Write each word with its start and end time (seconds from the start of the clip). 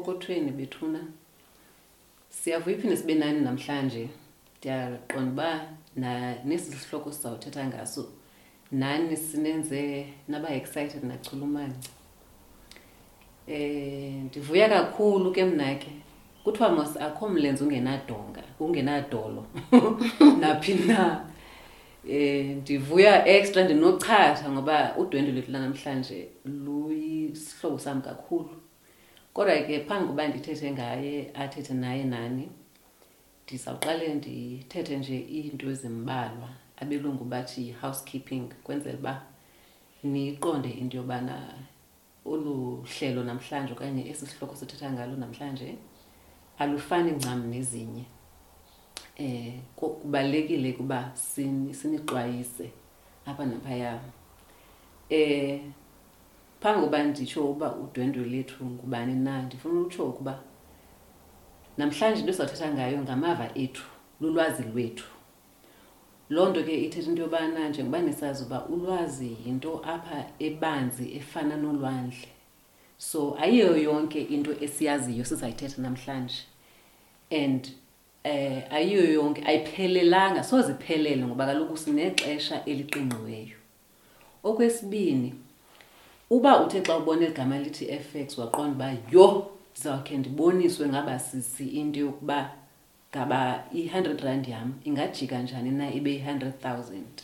epokothweni 0.00 0.50
bethuna. 0.50 0.98
Siyavuya 2.28 2.76
iphinde 2.76 2.96
sibe 2.96 3.14
nani 3.14 3.40
namhlanje? 3.40 4.08
Ndiyaqonda 4.58 5.30
uba 5.32 5.60
nesi 6.44 6.72
sihloko 6.72 7.12
sizawuthetha 7.12 7.66
ngaso. 7.66 8.08
Nani 8.72 9.16
sinenze 9.16 10.06
naba-excited 10.28 11.04
nachulumanci 11.04 11.90
um 13.48 14.24
ndivuya 14.24 14.68
kakhulu 14.68 15.32
ke 15.32 15.44
mna 15.44 15.74
ke. 15.74 15.90
Kuthiwa 16.44 16.68
mos 16.68 16.96
akho 16.96 17.28
mlenze 17.28 17.64
ungenadonga 17.64 18.42
ungenadolo. 18.60 19.46
Naphi 20.40 20.74
na? 20.74 21.24
Um 22.04 22.60
ndivuya 22.60 23.26
extra 23.26 23.64
ndinochatha 23.64 24.50
ngoba 24.50 24.94
udwendwe 24.98 25.32
lethu 25.32 25.52
lanamhlanje 25.52 26.28
luyisihlobo 26.44 27.78
sam 27.78 28.02
kakhulu 28.02 28.59
kodwa 29.34 29.56
ke 29.66 29.84
phambi 29.86 30.06
koba 30.08 30.28
ndithethe 30.28 30.70
ngaye 30.72 31.30
athethe 31.34 31.74
naye 31.74 32.04
nani 32.04 32.48
ndizawuqale 33.44 34.14
ndithethe 34.14 34.96
nje 34.96 35.16
iinto 35.18 35.70
ezimbalwa. 35.70 36.48
Abelungu 36.76 37.24
bathi 37.24 37.60
yi-housekeeping 37.66 38.48
kwenzela 38.64 38.98
uba 38.98 39.22
niqonde 40.02 40.70
into 40.70 40.96
yobana 40.96 41.54
olu 42.24 42.82
hlelo 42.82 43.24
namhlanje 43.24 43.72
okanye 43.72 44.08
esi 44.10 44.26
sihloko 44.26 44.56
sithetha 44.56 44.92
ngalo 44.92 45.16
namhlanje 45.16 45.76
alufani 46.58 47.10
ncam 47.12 47.40
nezinye. 47.50 48.04
Eh 49.16 49.54
kubalekile 49.76 50.72
kuba 50.72 51.12
sinixwayise 51.14 52.70
apha 53.26 53.44
naphaya. 53.46 54.00
Eh 55.10 55.60
phambi 56.60 56.80
koba 56.80 57.02
nditsho 57.02 57.50
uba 57.50 57.76
udwendwe 57.76 58.24
lethu 58.24 58.64
ngubani 58.64 59.14
na 59.14 59.42
ndifuna 59.42 59.80
utsho 59.80 60.04
ukuba 60.04 60.40
namhlanje 61.78 62.20
into 62.20 62.30
esizawuthetha 62.30 62.74
ngayo 62.74 62.98
ngamava 62.98 63.50
ethu 63.54 63.84
lulwazi 64.20 64.62
lwethu. 64.62 65.04
Loo 66.30 66.48
nto 66.48 66.62
ke 66.62 66.84
ithetha 66.84 67.10
into 67.10 67.22
yobana 67.22 67.68
njengoba 67.68 67.98
nisazi 68.00 68.44
uba 68.44 68.66
ulwazi 68.66 69.36
yinto 69.46 69.82
apha 69.84 70.24
ebanzi 70.38 71.16
efana 71.16 71.56
nolwandle 71.56 72.28
so 72.98 73.36
ayiyo 73.40 73.76
yonke 73.76 74.20
into 74.22 74.52
esiyaziyo 74.64 75.24
sizayithetha 75.24 75.82
namhlanje. 75.82 76.44
And 77.30 77.68
eh 78.24 78.72
ayiyo 78.72 79.12
yonke 79.12 79.42
ayiphelelanga 79.44 80.44
soze 80.44 80.72
iphelele 80.72 81.26
ngoba 81.26 81.46
kaloku 81.46 81.76
sinexesha 81.76 82.64
eliqingqiweyo. 82.64 83.56
Okwesibini 84.42 85.34
uba 86.30 86.60
uthe 86.60 86.80
xa 86.82 86.96
ubona 86.96 87.26
igama 87.26 87.58
lithi 87.58 87.86
FX 87.86 88.38
waqonda 88.38 88.74
uba 88.74 88.96
yho 89.12 89.50
ndizawukhe 89.70 90.18
ndiboniswe 90.18 90.88
ngaba 90.88 91.18
sisi 91.18 91.66
into 91.66 92.00
yokuba 92.00 92.50
ngaba 93.10 93.64
i-hundred 93.72 94.20
rand 94.20 94.48
yam 94.48 94.74
ingajika 94.84 95.42
njani 95.42 95.70
na 95.70 95.92
ibe 95.92 96.10
yi-hundred 96.10 96.60
thousand. 96.60 97.22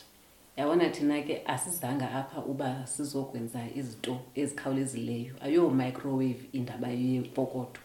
Yabona 0.57 0.89
thina 0.89 1.21
ke 1.21 1.41
asizanga 1.45 2.11
apha 2.11 2.41
uba 2.41 2.87
sizokwenza 2.87 3.59
izinto 3.75 4.19
ezikhawulezileyo. 4.35 5.33
Ayo-microwave 5.41 6.49
indaba 6.53 6.87
yepokotho 6.87 7.81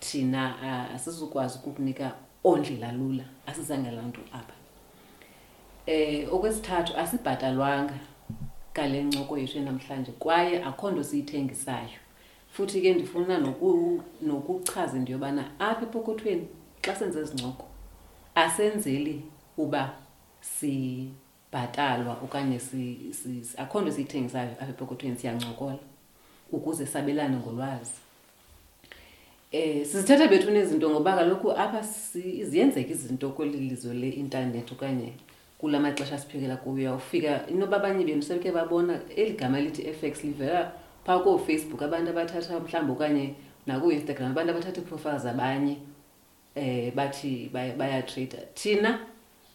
thina 0.00 0.62
ah, 0.62 0.94
asizukwazi 0.94 1.58
ukukunika 1.58 2.14
ondlela 2.44 2.92
lula 2.92 3.24
asizange 3.46 3.90
laa 3.90 4.02
nto 4.02 4.20
apha. 4.32 4.54
Eh 5.86 6.34
okwesithathu 6.34 6.96
asibhatalwanga 6.96 8.11
ngale 8.72 9.02
ncoko 9.02 9.38
yethu 9.38 9.60
namhlanje 9.60 10.12
kwaye 10.12 10.64
akho 10.64 10.90
nto 10.90 11.04
siyithengisayo. 11.04 11.98
Futhi 12.52 12.80
ke 12.80 12.94
ndifuna 12.94 13.38
noku- 13.38 14.00
nokuchaza 14.22 14.96
into 14.96 15.12
yobana 15.12 15.50
apha 15.58 15.82
epokothweni 15.82 16.46
xa 16.82 16.94
senze 16.96 17.20
ezi 17.20 17.34
ncoko 17.34 17.66
asenzeli 18.34 19.22
uba 19.56 19.92
sibhatalwa 20.40 22.14
okanye 22.24 22.58
si, 22.58 22.96
si, 23.12 23.42
akho 23.56 23.80
nto 23.80 23.90
siyithengisayo 23.92 24.50
apha 24.50 24.68
epokothweni 24.68 25.16
siyancokola 25.16 25.78
ukuze 26.52 26.86
sabelane 26.86 27.36
ngolwazi. 27.36 27.98
Eh 29.52 29.86
sizithetha 29.86 30.28
bethu 30.28 30.50
nezinto 30.50 30.90
ngoba 30.90 31.16
kaloku 31.16 31.52
apha 31.52 31.82
ziyenzeka 32.44 32.90
izinto 32.90 33.30
kweli 33.30 33.58
lizwe 33.60 33.94
le-intanethi 33.94 34.72
okanye 34.74 35.12
kula 35.62 35.80
maxesha 35.80 36.18
siphekela 36.18 36.56
kuyo. 36.56 36.74
Uyawufika 36.74 37.46
inoba 37.48 37.76
abanye 37.76 38.04
benu 38.04 38.22
sebeke 38.22 38.52
babona 38.52 39.00
eli 39.16 39.32
gama 39.32 39.60
lithi 39.60 39.82
FX 39.92 40.24
livela 40.24 40.72
phaa 41.06 41.18
koofacebook 41.18 41.82
abantu 41.82 42.10
abathatha 42.10 42.60
mhlawumbi 42.60 42.92
okanye 42.92 43.34
naku-instagram 43.66 44.30
abantu 44.30 44.50
abathatha 44.50 44.80
iiprofile 44.80 45.18
zabanye 45.18 45.76
eh 46.54 46.92
bathi 46.94 47.50
baya- 47.52 47.76
bayatrada 47.76 48.38
thina 48.54 48.98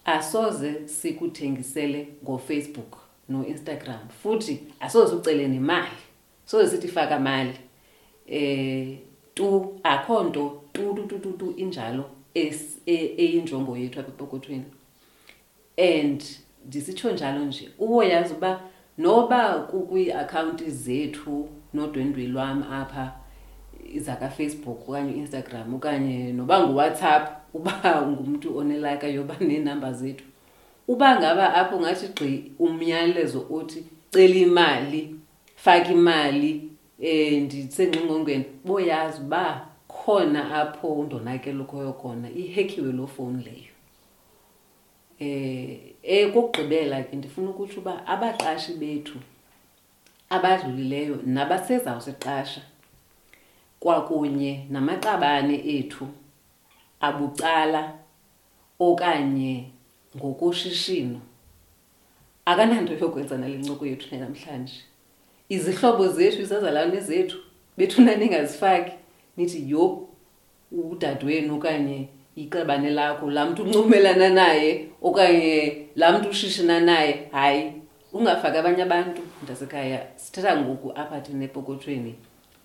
asoze 0.05 0.87
sikuthengisele 0.87 2.07
ngofacebook 2.23 2.97
no-instagram 3.29 4.07
futhi 4.23 4.59
asoze 4.79 5.15
ucele 5.15 5.47
nemali 5.47 5.97
soze 6.45 6.69
sithi 6.71 6.87
faka 6.87 7.19
mali 7.19 7.53
eh 8.27 8.97
tu 9.33 9.79
akho 9.83 10.23
nto 10.23 10.63
tu 10.73 10.93
tu 10.93 11.03
tu 11.07 11.19
tu, 11.19 11.31
tu 11.31 11.53
injalo 11.57 12.09
e- 12.33 13.13
eyinjongo 13.17 13.77
yethu 13.77 13.99
apha 13.99 14.09
epokothweni 14.11 14.63
and 15.77 16.23
ndisitsho 16.65 17.11
njalo 17.11 17.45
nje 17.45 17.69
uboyazi 17.79 18.33
uba 18.33 18.59
noba 18.97 19.53
kukwiiakhawunti 19.53 20.71
zethu 20.71 21.49
nodwendwe 21.73 22.27
lwam 22.27 22.63
apha 22.71 23.11
zakafacebook 23.95 24.89
okanye 24.89 25.13
uinstagram 25.13 25.73
okanye 25.75 26.33
noba 26.33 26.67
nguwhatsapp 26.67 27.23
uba 27.53 28.01
ngumntu 28.07 28.57
onelaka 28.57 29.07
yoba 29.07 29.35
neenamba 29.39 29.93
zethu 29.93 30.25
uba 30.87 31.19
ngaba 31.19 31.53
apho 31.53 31.77
ungathi 31.77 32.07
gqi 32.07 32.51
umyalezo 32.59 33.47
othi 33.51 33.83
cela 34.11 34.35
imali 34.35 35.15
faka 35.55 35.91
imali 35.91 36.51
um 36.99 37.43
ndisengqingqongweni 37.43 38.45
boyazi 38.65 39.21
uba 39.21 39.67
khona 39.87 40.41
apho 40.61 40.87
undonakele 40.87 41.59
ukhoyo 41.59 41.93
khona 41.93 42.29
ihekiwe 42.29 42.91
loo 42.91 43.07
fowuni 43.07 43.43
leyo. 43.43 43.76
Eh 45.19 45.79
ekugqibela 46.03 47.03
ke 47.03 47.15
ndifuna 47.15 47.49
ukutsho 47.49 47.79
uba 47.79 48.07
abaqashi 48.07 48.73
bethu 48.73 49.19
abadlulileyo 50.29 51.19
nabasezawusiqasha 51.25 52.61
kwakunye 53.79 54.67
namaqabane 54.69 55.55
ethu 55.77 56.07
abucala 56.99 57.97
okanye 58.79 59.71
ngokoshishino 60.15 61.19
akananto 62.45 62.93
yokwenza 62.93 63.37
nale 63.37 63.57
ncoko 63.57 63.85
yethu 63.85 64.15
namhlanje 64.15 64.79
izihlobo 65.49 66.07
zethu 66.07 66.41
izazalwane 66.41 66.99
zethu 66.99 67.37
bethuna 67.77 68.15
ningazifaki 68.15 68.93
nithi 69.37 69.69
yho 69.71 70.07
udadewenu 70.71 71.55
okanye 71.55 72.09
iqabane 72.41 72.89
lakho 72.89 73.31
laa 73.31 73.45
mntu 73.45 73.63
uncumelana 73.63 74.29
naye 74.29 74.87
okanye 75.01 75.87
laa 75.95 76.11
mntu 76.17 76.29
ushishina 76.29 76.79
naye 76.79 77.27
hayi 77.31 77.71
ungafaki 78.13 78.57
abanye 78.57 78.83
abantu. 78.83 79.21
Mntasekhaya 79.43 79.99
sithetha 80.15 80.57
ngoku 80.61 80.91
apha 80.95 81.21
thina 81.21 81.45
epokothweni 81.45 82.15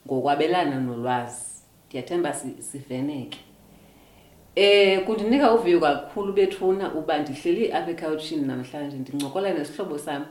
ngokwabelana 0.06 0.81
nolwazi. 0.81 1.44
Ndiyathemba 1.88 2.33
si- 2.33 2.62
siveneke. 2.62 3.38
Eh 4.56 5.04
kundinika 5.04 5.54
uvuyo 5.54 5.80
kakhulu 5.80 6.33
bethuna 6.33 6.92
uba 6.95 7.18
ndihleli 7.18 7.72
apha 7.72 7.91
ekhawutshini 7.91 8.47
namhlanje 8.47 8.97
ndincokola 8.97 9.53
nesihlobo 9.54 9.98
sam. 9.98 10.25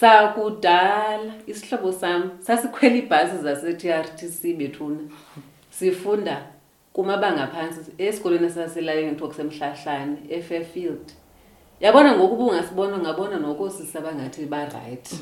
Sakudala 0.00 1.32
isihlobo 1.46 1.92
sam 1.92 2.30
sasikhwela 2.40 2.96
ibhasi 2.96 3.36
zase-TRTC 3.42 4.54
bethuna. 4.58 5.00
Sifunda 5.70 6.46
kumabanga 6.96 7.46
phantsi 7.52 7.80
esikolweni 7.98 8.50
saselayini 8.50 9.10
kuthiwa 9.10 9.28
kusemhlahlane 9.28 10.16
efairfield 10.36 11.06
yabona 11.80 12.10
ngoku 12.16 12.34
ubungasibona 12.34 12.96
ungabona 12.96 13.36
nokoosisi 13.38 13.98
abangathi 13.98 14.42
barayithi 14.52 15.16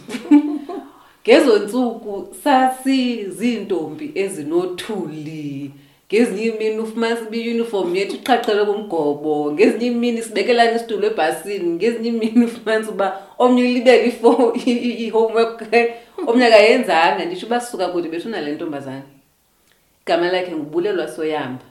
ngezo 1.25 1.53
ntsuku 1.59 2.13
sasiziintombi 2.45 4.07
ezinothuli 4.23 5.71
ngezinye 6.09 6.45
imini 6.47 6.79
ufumanisa 6.79 7.23
uba 7.27 7.37
iyunifomu 7.37 7.97
yethu 7.97 8.15
iqhaqhelwe 8.17 8.65
kumgobo 8.67 9.53
ngezinye 9.53 9.87
imini 9.87 10.23
sibekelana 10.23 10.73
isitulo 10.77 11.07
ebhasini 11.07 11.69
ngezinye 11.77 12.09
imini 12.09 12.45
ufumanisa 12.45 12.91
uba 12.91 13.09
omnye 13.39 13.63
ulibele 13.65 14.07
ifo- 14.11 14.53
i- 14.67 14.83
i- 14.89 14.99
i-homework 15.07 15.59
omnye 16.27 16.47
akayenzanga 16.47 17.25
nditsho 17.25 17.47
uba 17.47 17.61
sisuka 17.61 17.89
kude 17.89 18.09
bethuna 18.09 18.41
le 18.41 18.53
ntombazana 18.53 19.03
igama 20.07 20.33
lakhe 20.33 20.53
ngubulelwa 20.57 21.09
soyamba 21.09 21.65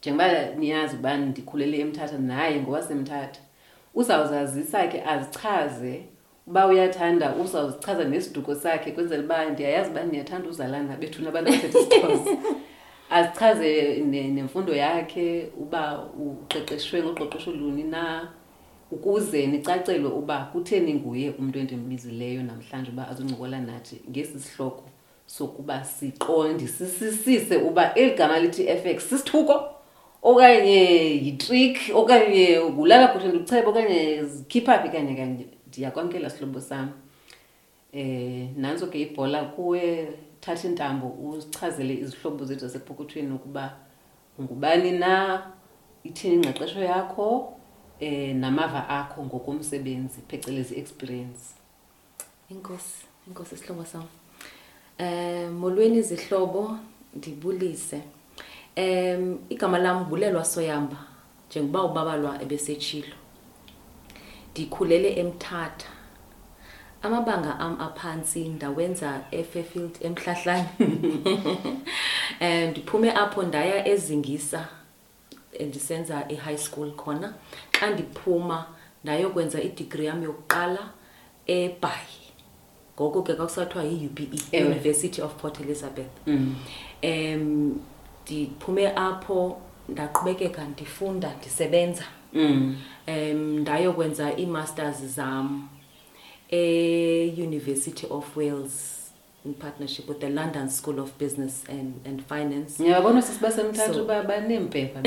njengoba 0.00 0.44
niyazi 0.58 0.96
uba 0.96 1.16
ndikhulele 1.16 1.78
emthatha 1.80 2.18
naye 2.18 2.60
ngowasemthatha 2.60 3.40
uzawuzazisa 3.94 4.88
ke 4.88 5.02
azichaze 5.04 6.04
uba 6.46 6.66
uyathanda 6.66 7.34
uzawuzichaza 7.34 8.04
nesiduko 8.04 8.54
sakhe 8.54 8.92
kwenzela 8.92 9.22
uba 9.22 9.50
ndiyayazi 9.50 9.90
uba 9.90 10.04
niyathanda 10.04 10.48
uzalana 10.48 10.96
bethu 10.96 11.22
nabantu 11.22 11.50
abathetha 11.50 11.78
isixhosa. 11.78 12.30
Azichaze 13.10 13.70
ne- 14.10 14.28
nemfundo 14.28 14.74
yakhe 14.74 15.50
uba 15.58 15.82
uqeqeshwe 16.24 17.02
ngoqeqesho 17.02 17.50
luni 17.52 17.84
na 17.84 18.28
ukuze 18.90 19.46
nicacelwe 19.46 20.10
uba 20.10 20.38
kutheni 20.52 20.94
nguye 20.94 21.30
umntu 21.38 21.58
endimbizileyo 21.58 22.42
namhlanje 22.42 22.90
uba 22.90 23.08
azoncokola 23.08 23.60
nathi 23.60 23.96
ngesi 24.10 24.40
sihloko 24.40 24.84
sokuba 25.36 25.84
siqondisisise 25.84 27.56
uba 27.56 27.94
eli 27.94 28.14
gama 28.14 28.38
lithi 28.38 28.66
FX 28.66 29.08
sisithuko 29.08 29.74
okanye 30.22 30.80
yitrick 31.24 31.76
okanye 31.94 32.58
ulala 32.58 33.08
kuhle 33.08 33.28
ndichebe 33.28 33.66
okanye 33.66 34.24
zikhipha 34.24 34.78
phi 34.78 34.88
kanye. 34.88 35.14
Kanye 35.14 35.46
ndiyakwamkela 35.68 36.30
sihlobo 36.30 36.60
sam. 36.60 36.90
Eh 37.92 38.48
nanso 38.56 38.86
ke 38.86 39.00
ibhola 39.00 39.44
kuwe 39.44 40.08
thatha 40.40 40.68
intambo 40.68 41.08
usichazele 41.08 41.94
izihlobo 41.94 42.44
zethu 42.44 42.60
zasepokothweni 42.60 43.32
ukuba 43.32 43.76
ungubani 44.38 44.90
na 44.92 45.42
ithini 46.04 46.34
ingqeqesho 46.34 46.80
yakho 46.80 47.52
eh 48.00 48.34
namava 48.34 48.88
akho 48.88 49.24
ngokomsebenzi 49.24 50.20
phecelezi 50.28 50.74
experience. 50.74 51.54
Inkosi, 52.50 53.06
inkosi 53.28 53.56
sihlobo 53.56 53.84
sam. 53.84 54.04
Eh 55.00 55.48
molweni 55.50 55.98
izihlobo 55.98 56.76
ndibulise. 57.14 58.02
Em 58.76 59.38
igama 59.48 59.78
lam 59.78 60.04
Bulelwa 60.04 60.44
Soyamba 60.44 60.96
njengoba 61.48 61.84
ubabalwa 61.84 62.42
ebesechilo. 62.42 63.16
Ndikhulele 64.50 65.10
eMthatha. 65.20 65.88
Amabanga 67.02 67.58
am 67.58 67.80
aphansi 67.80 68.48
ndawenza 68.48 69.24
eFairfield 69.30 69.98
eMhlahlane. 70.00 70.68
Eh 72.40 72.70
ndiphume 72.70 73.12
apho 73.12 73.42
ndaya 73.42 73.88
ezingisa 73.88 74.68
ndisenza 75.60 76.24
i-high 76.28 76.58
school 76.58 76.92
khona 76.92 77.34
xa 77.72 77.90
ndiphuma 77.90 78.66
ndayokwenza 79.04 79.62
i-degree 79.62 80.06
yami 80.06 80.24
yokuqala 80.24 80.90
eBhayi 81.46 82.29
ngoko 83.00 83.22
ke 83.22 83.34
kwakusathiwa 83.34 83.84
yi-UPE 83.84 84.38
Ewe. 84.52 84.66
University 84.66 85.22
of 85.22 85.34
Port 85.34 85.60
Elizabeth 85.60 86.10
mm. 86.26 86.54
um 87.02 87.80
ndiphume 88.26 88.88
apho 88.96 89.56
ndaqhubekeka 89.88 90.64
ndifunda 90.64 91.34
ndisebenza 91.38 92.04
Mm. 92.32 92.76
um 93.08 93.58
ndayokwenza 93.60 94.38
ii-masters 94.38 95.04
zam 95.04 95.68
e-University 96.50 98.06
of 98.10 98.36
Wales 98.36 98.99
in 99.44 99.54
partnership 99.54 100.08
with 100.08 100.20
the 100.20 100.28
London 100.28 100.68
School 100.68 100.98
of 101.00 101.18
Business 101.18 101.64
and, 101.68 101.94
and 102.06 102.22
Finance. 102.28 102.82
Ngiyabona 102.82 103.22
sisibasemthatha 103.22 103.94
So- 103.94 104.02
uba 104.02 104.22
baneempepha 104.22 105.02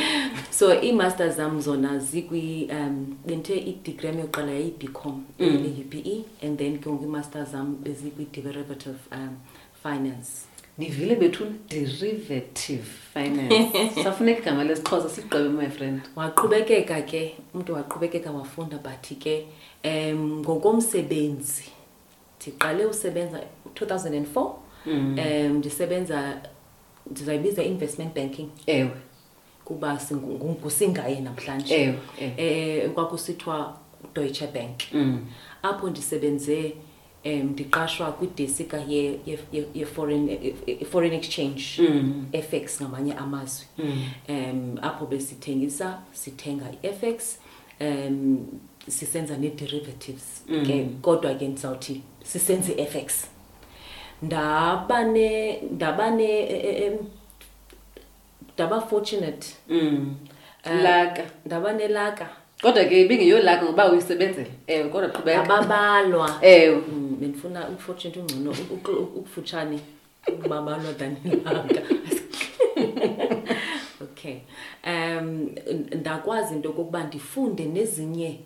so 0.50 0.74
ii-masters 0.82 1.36
zam 1.36 1.60
zona 1.60 1.98
zikwi 1.98 2.68
um 2.72 3.16
bendithe 3.26 3.58
i-degree 3.60 4.06
yam 4.08 4.18
yokuqala 4.18 4.52
yayi-bcom 4.52 5.22
Mm. 5.38 5.64
e-UPE 5.66 6.24
and 6.46 6.58
then 6.58 6.78
ke 6.78 6.86
ngoku 6.90 7.04
ii-masters 7.04 7.50
zam 7.50 7.76
bezikwi-derivative 7.82 8.98
um 9.12 9.36
finance. 9.82 10.30
Ndivile 10.78 11.16
bethuna 11.16 11.50
derivative 11.68 12.84
finance. 13.14 13.70
Safuneka 14.04 14.40
igama 14.42 14.64
lesixhosa 14.64 15.08
sigqibe 15.08 15.48
my 15.48 15.68
friend. 15.70 16.00
Waqhubekeka 16.16 17.02
ke 17.02 17.34
umntu 17.54 17.72
waqhubekeka 17.74 18.30
wafunda 18.30 18.78
but 18.78 19.18
ke 19.18 19.46
um 19.84 20.38
ngokomsebenzi 20.40 21.64
ndiqale 22.40 22.86
usebenza 22.86 23.40
2004 23.80 24.52
Mm. 24.86 25.18
um 25.18 25.56
ndisebenza 25.58 26.40
ndizayibiza 27.10 27.62
investment 27.62 28.14
banking 28.14 28.48
ewe 28.66 28.90
kuba 29.64 29.96
singu- 29.98 30.38
ngu- 30.38 30.50
ngusingaye 30.60 31.20
namhlanje 31.20 31.74
ewe 31.74 31.98
ewe 32.20 32.34
eh 32.82 32.90
kwakusithiwa 32.90 33.76
Deutsche 34.14 34.46
Bank 34.46 34.92
Mm. 34.92 35.26
apho 35.62 35.90
ndisebenze 35.90 36.72
em 37.24 37.50
ndiqashwa 37.50 38.12
kwidesika 38.12 38.76
ye 38.88 39.02
ye, 39.26 39.38
ye, 39.52 39.64
ye 39.74 39.86
foreign 39.86 40.28
ye- 40.28 40.54
ye- 40.66 40.84
foreign 40.84 41.14
exchange 41.14 41.64
Mm. 41.78 42.26
FX 42.32 42.80
ngamanye 42.82 43.12
amazwi 43.14 43.66
Mm. 43.78 44.02
em 44.28 44.78
apho 44.82 45.06
besithengisa 45.06 45.98
sithenga 46.12 46.66
iFX 46.82 47.38
em 47.78 48.38
sisenza 48.88 49.36
ne 49.36 49.50
derivatives 49.50 50.44
Mm. 50.48 50.66
ke 50.66 50.86
kodwa 51.02 51.34
ke 51.34 51.48
ndizawuthi 51.48 52.00
sisenze 52.24 52.72
iFX 52.72 53.26
ndaba 54.22 55.04
ne 55.04 55.60
ndaba 55.72 56.10
ne 56.10 56.40
eh, 56.40 56.82
em, 56.86 56.98
ndaba 58.54 58.80
fortunate. 58.80 59.46
Mm. 59.68 60.14
Eh, 60.64 60.82
laka. 60.82 61.22
ndaba 61.46 61.72
nelaka 61.72 62.28
kodwa 62.62 62.84
ke 62.84 63.00
ibingeyolaka 63.02 63.64
ngoba 63.64 63.90
uyisebenzela 63.92 64.48
ewe 64.66 64.88
kodwa 64.88 65.08
qhubeka 65.10 65.42
ababalwa. 65.44 66.38
Ewe. 66.42 66.76
Mm, 66.76 67.16
bendifuna 67.20 67.68
unfortunate 67.68 68.20
ungcono 68.20 68.50
uku- 68.50 68.74
uku- 68.74 69.18
ukufutshane 69.18 69.80
ukubabalwa 70.28 70.92
than 70.94 71.16
ilanga 71.24 71.82
okay. 74.02 74.36
Um 74.86 75.50
ndakwazi 75.94 76.54
into 76.54 76.68
yokokuba 76.68 77.04
ndifunde 77.04 77.64
nezinye 77.64 78.38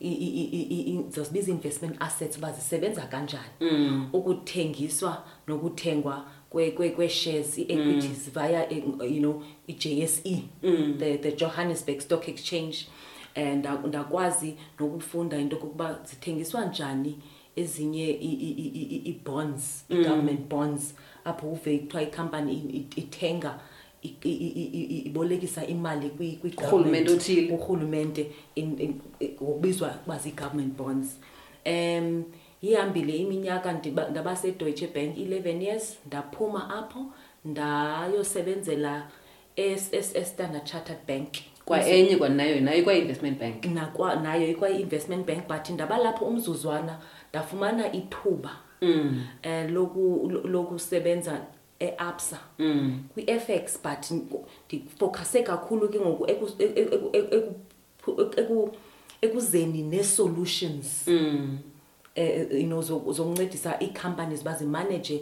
i- 0.00 0.08
i- 0.08 0.44
i- 0.52 0.66
i- 0.70 0.90
i- 0.92 1.04
zosibiza 1.10 1.50
investment 1.52 1.96
assets 2.02 2.38
uba 2.38 2.52
zisebenza 2.52 3.02
kanjani 3.02 3.44
Mm. 3.60 4.08
ukuthengiswa 4.12 5.24
nokuthengwa 5.46 6.26
kwe- 6.50 6.70
kwe- 6.70 6.90
kwe-shares 6.90 7.58
i-equities 7.58 8.30
via 8.34 8.70
eh, 8.72 8.82
you 9.00 9.18
know 9.20 9.42
i-jse 9.66 10.42
Mm. 10.62 10.94
the, 10.98 11.18
the 11.18 11.32
johannesburg 11.32 12.00
stock 12.00 12.28
exchange 12.28 12.86
and 13.34 13.64
nda- 13.64 13.86
ndakwazi 13.88 14.54
nokufunda 14.80 15.38
into 15.38 15.56
yokokuba 15.56 15.98
zithengiswa 16.04 16.64
njani 16.64 17.18
ezinye 17.56 18.10
i- 18.10 18.32
i- 18.32 18.50
i- 18.50 18.68
i- 18.74 18.96
i- 18.96 19.02
i-bonds 19.10 19.84
i-government 19.88 20.40
bonds 20.48 20.94
apho 21.24 21.46
uve 21.52 21.78
kuthiwa 21.78 22.02
ikhampani 22.02 22.52
i- 22.52 22.76
i- 22.76 23.00
ithenga 23.00 23.50
i- 23.50 23.54
i- 23.54 23.54
i- 23.54 23.54
i- 23.54 23.60
i- 23.60 23.75
ibolekisa 25.06 25.66
imali 25.66 26.08
kwi- 26.08 26.38
kwi- 26.42 26.50
Kurhulumente 26.54 27.04
government, 27.04 27.10
othile. 27.10 27.56
kurhulumente 27.56 28.30
in- 28.54 28.78
in- 28.80 29.00
ngokubizwa 29.42 29.88
kuba 29.88 30.18
zii-government 30.18 30.76
bonds 30.76 31.18
um 31.66 32.24
ihambile 32.62 33.16
iminyaka 33.16 33.72
ndiba- 33.72 34.08
ndaba 34.10 34.36
sedeutsche 34.36 34.86
bank 34.86 35.16
11 35.18 35.62
years 35.62 35.98
ndaphuma 36.06 36.70
apho 36.78 37.06
ndayosebenzela 37.44 39.06
es- 39.56 39.92
es- 39.92 40.16
estandard 40.18 40.64
chartered 40.64 40.98
bank 41.08 41.28
kwaenye 41.64 42.16
kwanayo 42.16 42.60
nayo 42.60 42.78
ikwa-investment 42.78 43.38
bank 43.40 43.64
Nakwa- 43.64 44.22
nayo 44.22 44.50
ikwayi-investment 44.50 45.26
bank 45.26 45.48
but 45.48 45.70
ndaba 45.70 45.98
lapho 45.98 46.24
umzuzwana 46.24 46.98
ndafumana 47.30 47.92
ithuba 47.92 48.50
Mm. 48.82 49.22
um 49.44 49.74
loku- 49.74 50.30
lo- 50.30 50.42
lokusebenza 50.42 51.40
e-absa 51.80 52.38
Mm. 52.58 53.02
kwi-fx 53.14 53.78
but 53.82 54.10
ndifocuse 54.68 55.42
kakhulu 55.42 55.88
ke 55.88 56.00
ngoku 56.00 56.24
eku- 56.26 56.56
eku- 56.58 57.10
eku- 57.12 57.54
eku- 58.08 58.40
eku- 58.40 58.70
ekuzeni 59.22 59.82
nee-solutions 59.82 61.08
Mm. 61.08 61.58
eh 62.14 62.46
you 62.52 62.66
know 62.66 62.80
zo- 62.82 63.12
zokuncedisa 63.12 63.78
ii-companies 63.82 64.44
bazimanage 64.44 65.20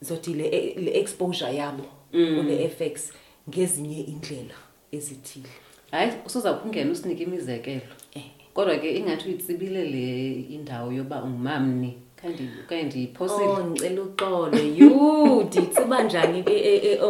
zothi 0.00 0.34
le 0.34 0.98
exposure 1.00 1.54
yabo 1.56 1.84
Mm. 2.12 2.36
kule 2.36 2.64
FX 2.68 3.12
ngezinye 3.48 4.00
indlela 4.00 4.54
ezithile 4.92 5.48
hayi 5.90 6.12
usuzawuphungena 6.26 6.90
usinike 6.92 7.22
imizekelo 7.22 7.80
eh 8.14 8.24
kodwa 8.54 8.76
ke 8.78 8.96
ingathi 8.96 9.28
uyitsibile 9.28 9.84
le 9.84 10.32
indawo 10.40 10.92
yoba 10.92 11.22
ungumamni 11.22 11.98
ndiyiphosile 12.24 13.46
oh 13.46 13.64
ngicela 13.64 14.02
uxolo 14.02 14.58
yu 14.58 15.42
nditsiba 15.44 16.02
njani 16.02 16.42
ke 16.42 16.52
e- 16.52 16.92
e- 16.92 17.00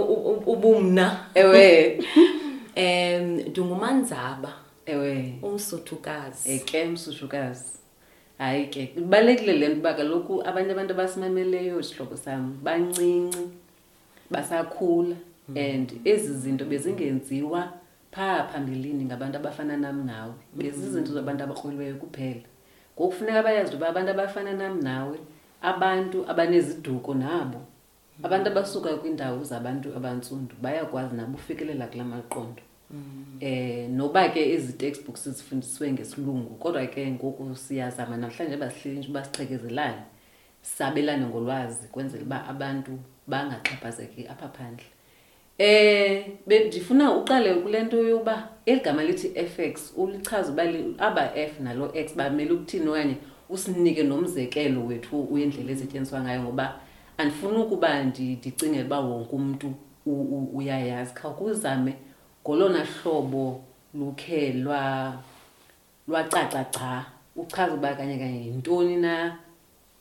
ubumna? 0.47 1.27
Ewe. 1.35 1.99
Em 2.75 3.37
ndingumanzaba. 3.49 4.53
Ewe. 4.87 5.39
Umsuthukazi. 5.43 6.53
Eke 6.53 6.85
msushukazi 6.85 7.65
hayi 8.39 8.67
ke 8.67 8.93
ibalulekile 8.97 9.53
le 9.53 9.69
nto 9.69 9.79
uba 9.79 9.95
kaloku 9.95 10.43
abanye 10.47 10.73
abantu 10.73 10.93
abasimameleyo 10.95 11.83
sihlobo 11.83 12.17
sam 12.17 12.59
bancinci 12.63 13.39
basakhula. 14.31 15.17
And 15.57 15.93
ezi 16.05 16.35
zinto 16.35 16.65
bezingenziwa 16.65 17.73
phaa 18.13 18.43
phambilini 18.45 19.05
ngabantu 19.05 19.37
abafana 19.37 19.77
nam 19.77 20.07
nawe. 20.07 20.33
Bezizinto 20.57 21.13
zabantu 21.13 21.45
abakroliweyo 21.45 21.95
kuphela 21.95 22.41
ngoku 22.97 23.09
kufuneka 23.11 23.43
bayazi 23.43 23.75
uba 23.77 23.89
abantu 23.89 24.11
abafana 24.11 24.53
nam 24.53 24.81
nawe 24.83 25.19
abantu 25.63 26.25
abaneziduko 26.31 27.15
nabo 27.15 27.61
abantu 28.23 28.51
abasuka 28.51 28.97
kwiindawo 28.97 29.45
zabantu 29.45 29.97
abantsundu 29.97 30.55
bayakwazi 30.63 31.17
nabo 31.17 31.35
ufikelela 31.35 31.87
kula 31.87 32.05
maqondo. 32.05 32.63
Eh 33.41 33.89
noba 33.91 34.29
ke 34.29 34.53
ezi 34.55 34.73
textbooks 34.73 35.29
zifundiswe 35.29 35.93
ngesilungu 35.93 36.55
kodwa 36.59 36.87
ke 36.87 37.11
ngoku 37.11 37.57
siyazama 37.57 38.17
namhlanje 38.17 38.57
basihleli 38.57 39.09
basichekezelane 39.09 40.03
sabelane 40.63 41.27
ngolwazi 41.27 41.89
kwenzela 41.89 42.23
uba 42.23 42.47
abantu 42.47 42.99
bangaxhaphazeki 43.27 44.29
apha 44.29 44.49
phandle. 44.49 44.94
Eh 45.59 46.25
bendifuna 46.47 47.13
uqale 47.17 47.55
kule 47.55 47.83
nto 47.83 47.97
yokuba 48.03 48.49
eligama 48.67 49.05
lithi 49.05 49.29
FX 49.29 49.93
ulichaza 49.97 50.53
uba 50.53 50.63
aba 50.99 51.37
F 51.37 51.61
nalo 51.61 51.93
X 51.95 52.15
bamele 52.17 52.53
ukuthini 52.53 52.89
okanye 52.89 53.17
usinike 53.49 54.03
nomzekelo 54.03 54.87
wethu 54.87 55.33
wendlela 55.35 55.73
esetyenziswa 55.73 56.21
ngayo 56.21 56.43
ngoba 56.43 56.81
andifuni 57.19 57.59
ukuba 57.59 58.03
ndi- 58.05 58.37
ndicingele 58.39 58.85
uba 58.85 59.01
wonke 59.01 59.37
umntu 59.37 59.75
uyayazi. 60.55 61.15
Khawukuzame 61.15 61.95
ngolona 62.43 62.85
hlobo 62.85 63.61
lukhe 63.95 64.53
lwa 64.53 65.15
lwacaca 66.09 66.65
cha 66.71 67.05
uchaza 67.37 67.75
uba 67.75 67.95
kanye 67.95 68.19
kanye 68.19 68.45
yintoni 68.47 68.97
na 68.97 69.39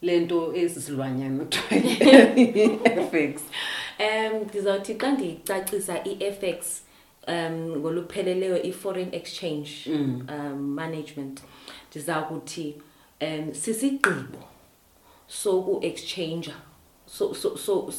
le 0.01 0.19
nto 0.19 0.53
esi 0.55 0.81
silwanyana 0.81 1.45
kuthiwa 1.45 1.81
yi-FX 2.35 3.41
Um 3.99 4.43
ndizawuthi 4.43 4.93
xa 4.95 5.11
ndicacisa 5.11 6.03
i-FX 6.03 6.81
um 7.27 7.77
ngolupheleleyo 7.77 8.63
i-foreign 8.63 9.09
exchange 9.13 9.69
um 9.87 10.57
management 10.75 11.41
ndiza 11.91 12.21
kuthi 12.21 12.75
um 13.21 13.53
sisigqibo 13.53 14.39
soku-exchanger 15.27 16.53
so, 17.05 17.33
so, 17.33 17.57
so, 17.57 17.93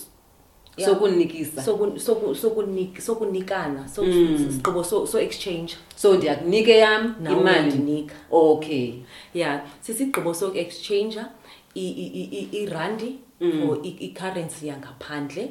yeah. 0.77 0.91
sokunikisa. 0.91 1.63
Soku- 1.63 1.99
soku- 1.99 2.35
sokunik- 2.35 3.01
sokunikana 3.01 3.89
so- 3.89 4.05
sigqibo 4.53 4.85
so- 4.85 5.07
so-exchange 5.07 5.77
so 5.97 6.15
ndiyakunika 6.17 6.73
eyam 6.73 7.15
Nawe 7.21 7.37
imali? 7.41 7.59
uyandinika. 7.59 8.15
okay. 8.31 8.93
Ya 9.35 9.63
sisigqibo 9.81 10.35
soku-exchanger 10.35 11.27
i- 11.75 11.81
i- 11.91 12.13
i- 12.21 12.29
i- 12.53 12.63
irandi 12.63 13.19
for 13.39 13.79
i- 13.83 13.97
i-currency 14.07 14.67
yangaphandle. 14.67 15.49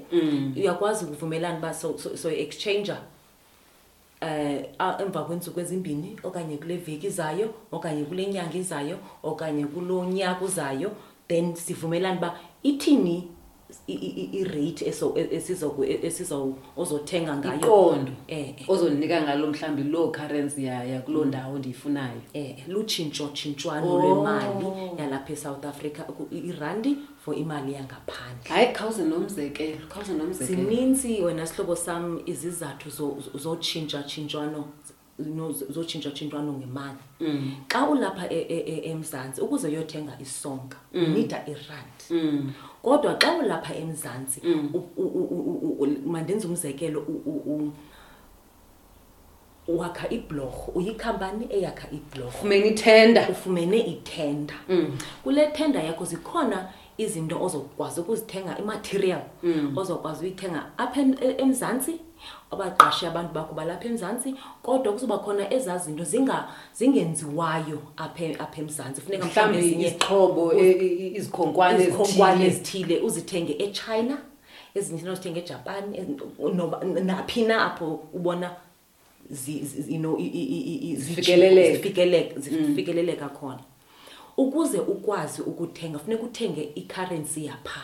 Uyakwazi 0.57 1.05
ukuvumelana 1.05 1.57
uba 1.57 1.73
so- 1.73 1.97
so- 1.97 2.17
so-exchanger 2.17 2.97
eh 4.21 4.65
emva 4.99 5.23
kweentsuku 5.23 5.59
ezimbini 5.59 6.17
okanye 6.23 6.57
kule 6.57 6.77
veki 6.77 7.07
izayo 7.07 7.53
okanye 7.71 8.03
kule 8.05 8.25
nyanga 8.27 8.57
izayo 8.57 8.97
okanye 9.23 9.65
kulo 9.65 10.05
nyaka 10.05 10.45
uzayo 10.45 10.91
then 11.27 11.55
sivumelane 11.55 12.17
uba 12.17 12.39
ithini 12.63 13.27
i-rate 13.87 14.85
eso- 14.85 15.13
e- 15.17 15.29
esizoku- 15.37 15.83
e- 15.85 15.99
esizo 16.07 16.53
ozothenga 16.77 17.35
ngayo. 17.37 17.55
Iqondo 17.59 18.11
eh 18.27 18.49
eh, 18.59 18.69
ozonika 18.69 19.21
ngalo 19.21 19.47
mhlawumbi 19.47 19.83
loo 19.83 20.11
currency 20.11 20.63
ya- 20.65 20.83
yakuloo 20.83 21.25
ndawo 21.25 21.57
ndiyifunayo. 21.57 22.21
Eh 22.33 22.55
lutshintsho 22.67 23.27
tshintshwano 23.27 23.95
Oh. 23.95 23.99
lwemali 24.01 24.65
yalapha 24.99 25.33
eSouth 25.33 25.65
Africa 25.65 25.99
ku- 26.03 26.27
i- 26.31 26.47
irandi 26.49 26.97
for 27.19 27.35
imali 27.37 27.73
yangaphandle. 27.73 28.49
Hayi 28.49 28.73
khawuze 28.73 29.03
nomzekelo 29.03 29.87
khawuze 29.89 30.13
nomzekelo. 30.13 30.63
Zininzi 30.69 31.21
wena 31.21 31.45
sihlobo 31.47 31.75
sam 31.75 32.19
izizathu 32.25 32.89
zo- 32.89 33.17
zo- 33.21 33.37
zotshintsha 33.37 34.03
tshintshwano 34.03 34.65
no, 35.19 35.51
zotshintsha 35.51 36.11
tshintshwano 36.11 36.53
ngemali. 36.53 36.97
Mm. 37.19 37.51
xa 37.69 37.89
ulapha 37.89 38.25
e- 38.29 38.47
e- 38.49 38.65
e- 38.73 38.89
emzantsi 38.91 39.41
ukuze 39.41 39.67
uyothenga 39.67 40.13
isonka 40.21 40.77
unida 40.93 41.37
irandi 41.47 42.05
Mm. 42.09 42.51
kodwa 42.81 43.15
xa 43.21 43.33
ulapha 43.37 43.75
emzantsi 43.75 44.41
u- 44.73 44.77
u- 44.77 45.03
u- 45.03 45.27
u- 45.35 45.59
u- 45.67 45.83
u- 45.83 46.09
mandenze 46.11 46.47
umzekelo 46.47 46.99
u- 47.01 47.21
u- 47.25 47.43
u- 47.53 47.71
wakha 49.67 50.09
iblorho 50.09 50.71
uyikhampani 50.75 51.47
eyakha 51.49 51.87
iblorho 51.91 52.31
fumene 52.31 52.67
ithenda. 52.67 53.29
Ufumene 53.29 53.77
ithenda. 53.79 54.53
Kule 55.23 55.47
thenda 55.51 55.79
yakho 55.83 56.05
zikhona 56.05 56.67
izinto 56.97 57.41
ozokwazi 57.43 58.01
ukuzithenga 58.01 58.57
imaterial 58.57 59.21
ozokwazi 59.75 60.25
uyithenga 60.25 60.71
apha 60.77 61.01
em- 61.01 61.17
e- 61.21 61.35
emzantsi 61.41 61.99
abaqashe 62.53 63.07
abantu 63.07 63.33
bakho 63.33 63.53
balapha 63.55 63.85
emzantsi 63.87 64.35
kodwa 64.63 64.93
kuzoba 64.93 65.17
khona 65.23 65.53
ezaa 65.53 65.77
zinto 65.77 66.03
zinga- 66.03 66.47
zingenziwayo 66.77 67.79
apha 67.97 68.23
e- 68.25 68.35
apha 68.39 68.61
emzantsi 68.61 69.01
funeka 69.01 69.25
mhlawumbi 69.25 69.57
mhlawumbi 69.57 69.67
ezinye 69.67 69.87
izixhobo 69.87 70.53
e- 70.53 70.71
i- 70.71 71.15
izikhonkwane 71.17 71.79
izikhonkwane 71.83 72.45
ezithile. 72.45 72.95
ezithile 72.95 73.05
uzithenge 73.07 73.53
echina 73.65 74.17
ezinye 74.75 74.97
izinto 74.97 75.11
uzithenge 75.13 75.39
ejapan 75.39 75.83
ez- 75.93 76.55
noba- 76.57 76.83
naphi 77.09 77.41
na 77.49 77.55
apho 77.67 77.87
ubona 78.13 78.47
zi- 79.31 79.63
zi- 79.65 79.93
you 79.93 79.99
know, 79.99 80.17
i- 80.17 80.33
i- 80.41 80.49
i- 80.73 80.81
i- 80.91 80.95
Zifikeleleka. 80.95 81.75
zifikeleleka 81.77 82.39
zifikeleleka 82.39 83.29
khona. 83.29 83.59
Ukuze 84.37 84.79
ukwazi 84.79 85.41
ukuthenga 85.41 85.99
funeka 85.99 86.23
uthenge 86.23 86.71
i-currency 86.75 87.45
yapha. 87.45 87.81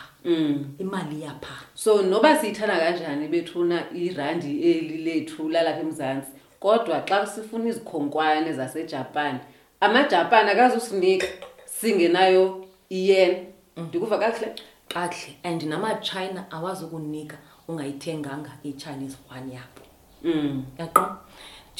Imali 0.78 1.22
yapha. 1.22 1.54
So 1.74 2.02
noba 2.02 2.38
siyithanda 2.38 2.78
kanjani 2.78 3.28
bethuna 3.28 3.84
irandi 3.94 4.62
eli 4.62 4.98
lethu 4.98 5.48
lalapha 5.48 5.80
emzantsi 5.80 6.30
kodwa 6.60 7.00
xa 7.08 7.26
sifuna 7.26 7.68
izikhonkwane 7.68 8.52
zasejapan 8.52 9.38
amajapan 9.80 10.48
akazusinika 10.48 11.26
singenayo 11.66 12.64
iyen. 12.90 13.46
Ndikuva 13.76 14.18
kakuhle? 14.18 14.54
Kakuhle. 14.88 15.36
And 15.42 15.62
namachina 15.62 16.50
awazi 16.50 16.84
ukunika 16.84 17.36
ungayithenganga 17.68 18.50
i-chinese 18.64 19.16
one 19.30 19.54
yabo. 19.54 19.82
Mm. 20.22 20.64
yaqo? 20.78 21.16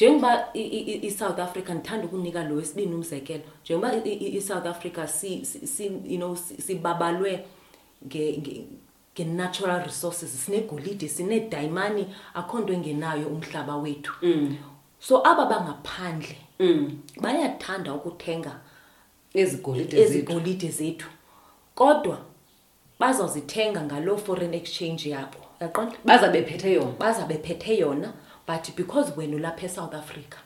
Njengoba 0.05 0.47
i- 0.53 0.61
i- 0.61 0.79
i- 0.93 1.07
i-south 1.07 1.39
africa 1.39 1.69
ndithanda 1.69 2.05
ukunika 2.05 2.43
lo 2.43 2.55
wesibini 2.55 2.93
umzekelo 2.95 3.43
njengoba 3.63 3.93
i- 3.95 4.09
i- 4.13 4.37
i-south 4.37 4.65
africa 4.65 5.07
si, 5.07 5.45
si, 5.45 5.67
si, 5.67 5.85
you 5.85 6.17
know, 6.17 6.35
si- 6.35 6.61
sibabalwe 6.61 7.45
nge- 8.07 8.37
nge- 8.39 8.63
nge-natural 9.15 9.83
resources 9.83 10.45
sinegolide 10.45 11.07
sineedayimani 11.07 12.05
akho 12.33 12.59
nto 12.59 12.73
engenayo 12.73 13.27
umhlaba 13.27 13.75
wethu. 13.77 14.13
Mm. 14.21 14.57
so 14.99 15.21
aba 15.27 15.45
bangaphandle 15.45 16.37
Mm. 16.59 16.99
bayathanda 17.21 17.93
ukuthenga 17.93 18.59
ezigolide 19.33 19.97
zethu. 19.97 20.01
ezigolide 20.13 20.69
zethu. 20.69 21.07
Kodwa 21.75 22.17
bazawuzithenga 22.99 23.81
ngaloo 23.81 24.17
foreign 24.17 24.53
exchange 24.53 25.09
yabo 25.09 25.39
yaqonda 25.59 25.95
baza 26.05 26.27
bephethe 26.29 26.73
yona. 26.73 26.91
Baza 26.99 27.25
bephethe 27.25 27.77
yona. 27.77 28.13
But 28.51 28.75
because 28.75 29.11
wena 29.17 29.35
ulapha 29.35 29.65
eSouth 29.65 29.93
Africa 29.95 30.37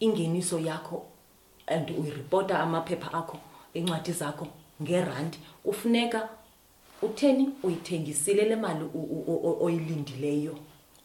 ingeniso 0.00 0.58
yakho 0.58 1.02
and 1.66 1.90
uyiripota 1.90 2.58
amaphepha 2.60 3.12
akho 3.12 3.38
incwadi 3.74 4.12
zakho 4.12 4.46
ngerandi 4.82 5.38
kufuneka 5.64 6.28
utheni 7.02 7.48
uyithengisile 7.62 8.44
le 8.44 8.56
mali 8.56 8.84
oyilindileyo? 9.60 10.56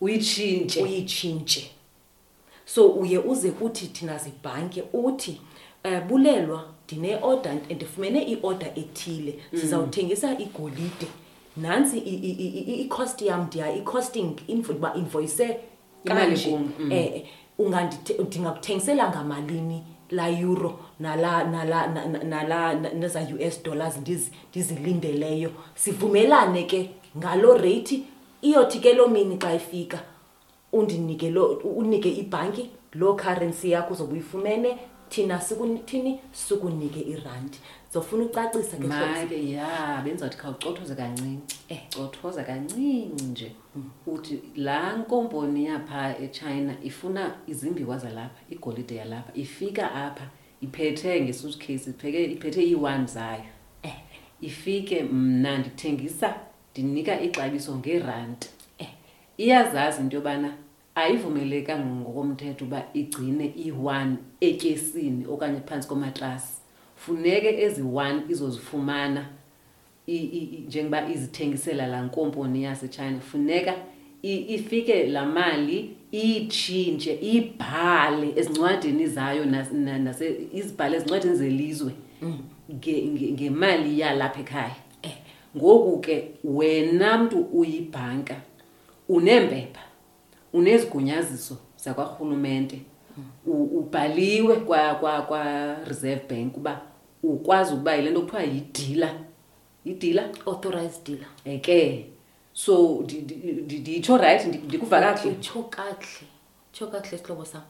Uyitshintshe. 0.01 0.83
Uyitshintshe. 0.83 1.71
So 2.65 2.87
uye 2.87 3.17
uze 3.17 3.51
kuthi 3.51 3.87
thina 3.87 4.17
zibhanki 4.17 4.83
uthi 4.93 5.41
um 5.85 6.07
bulelwa 6.07 6.65
ndine-order 6.87 7.51
and 7.51 7.71
ndifumene 7.71 8.23
i-order 8.23 8.71
ethile. 8.75 9.39
Sizawuthengisa 9.51 10.39
igolide. 10.39 11.07
Nantsi 11.57 11.97
i- 11.97 12.15
i- 12.15 12.31
i- 12.31 12.47
i- 12.59 12.81
i-cost 12.81 13.21
yam 13.21 13.45
ndiya 13.47 13.75
i-costing 13.75 14.35
invoyise 14.47 15.57
Imali 16.05 16.39
kum, 16.51 16.71
mm. 16.79 16.91
eh 16.91 17.25
ungandithe- 17.59 18.21
ndingakuthengisela 18.25 19.09
ngamalini 19.09 19.83
la 20.11 20.29
euro 20.29 20.79
nala 20.99 21.43
nala 21.43 21.87
na- 21.87 22.05
na- 22.05 22.23
nala 22.23 22.73
na- 22.73 22.93
neza 22.93 23.21
US 23.35 23.63
dollars 23.63 23.97
ndizi- 23.97 24.31
ndizilindeleyo. 24.51 25.51
Sivumelane 25.75 26.63
ke 26.63 26.89
ngalo 27.17 27.57
rate 27.57 28.03
iyothi 28.41 28.79
ke 28.79 28.93
lo 28.93 29.07
mini 29.07 29.37
xa 29.37 29.53
ifika? 29.53 29.99
Undinike 30.73 31.29
lo 31.31 31.45
unike 31.63 32.09
ibhanki 32.09 32.69
lo 32.93 33.15
currency 33.15 33.71
yakho 33.71 33.93
uzobe 33.93 34.13
uyifumene 34.13 34.77
thina 35.09 35.41
sikuthini 35.41 36.19
sikunike 36.31 36.99
irandi. 36.99 37.57
Zofuna 37.93 38.23
ucacisa 38.23 38.77
ke 38.77 38.83
hlobo. 38.87 39.05
make 39.05 39.51
ya 39.51 40.01
bendizawuthi 40.03 40.37
khawucothoze 40.37 40.95
kancinci. 40.95 41.55
Eh. 41.69 41.79
cothoza 41.95 42.43
kancinci 42.43 43.23
nje. 43.23 43.51
Uthi 44.07 44.41
laa 44.55 44.93
nkomponi 44.97 45.65
yapha 45.65 46.17
echina 46.19 46.75
ifuna 46.83 47.35
izimbiwa 47.47 47.97
zalapha 47.97 48.41
igolide 48.49 48.95
yalapha 48.95 49.31
ifika 49.35 49.91
apha 49.93 50.27
iphethe 50.61 51.21
ngesuitcase 51.21 51.89
ipheke 51.89 52.25
iphethe 52.25 52.63
ii-one 52.67 53.05
zayo. 53.05 53.43
Eh. 53.83 53.95
Ifike 54.41 55.03
mna 55.03 55.57
ndithengisa 55.57 56.35
ndinika 56.71 57.21
ixabiso 57.21 57.75
ngeranti 57.75 58.49
eh. 58.77 58.87
Iyazazi 59.37 60.01
into 60.01 60.15
yobana 60.17 60.53
ayivumelekanga 60.95 61.85
ngokomthetho 61.85 62.65
uba 62.65 62.83
igcine 62.93 63.45
iyi-one 63.57 64.15
etyesini 64.41 65.25
okanye 65.27 65.59
phantsi 65.59 65.87
komatrasi. 65.87 66.60
Funeke 67.05 67.61
ezi 67.61 67.81
one 67.81 68.21
izozifumana 68.29 69.25
njengoba 70.67 71.09
izithengisela 71.09 71.87
laa 71.87 72.01
nkomponi 72.01 72.63
yasechina 72.63 73.19
funeka 73.19 73.73
ifike 74.23 75.07
laa 75.07 75.25
mali 75.25 75.95
iyitshintshe 76.11 77.13
ibhale 77.21 78.33
ezincwadini 78.35 79.07
zayo 79.07 79.43
izibhale 80.53 80.95
ezincwadini 80.97 81.35
zelizwe 81.35 81.91
nge- 82.71 83.31
ngemali 83.33 83.99
yalapha 83.99 84.39
ekhaya. 84.39 84.75
Ngoku 85.57 85.99
ke 85.99 86.27
wena 86.43 87.17
mntu 87.17 87.39
uyibhanka 87.39 88.35
uneempepha 89.09 89.81
unezigunyaziso 90.53 91.57
zakwarhulumente 91.77 92.81
U- 93.45 93.63
ubhaliwe 93.79 94.55
kwa 94.55 94.95
kwa 94.95 95.21
kwa 95.21 95.75
Reserve 95.85 96.21
Bank 96.29 96.57
uba 96.57 96.81
ukwazi 97.23 97.73
ukuba 97.73 97.95
yile 97.95 98.09
nto 98.11 98.21
kuthiwa 98.21 98.43
yidila 98.43 99.09
yidila 99.85 100.29
authorized 100.45 101.03
dealer 101.05 101.27
eke 101.45 102.05
so 102.53 102.77
ndi- 103.03 103.21
ndi- 103.21 103.63
ndi- 103.65 103.79
nditsho 103.79 104.17
right 104.17 104.45
Ndi- 104.45 104.63
ndikuva 104.65 104.99
kakuhle 105.01 105.31
utsho 105.35 105.63
kakuhle 105.63 106.27
tsho 106.73 106.87
kakuhle 106.87 107.17
sihlobo 107.17 107.45
sam 107.45 107.61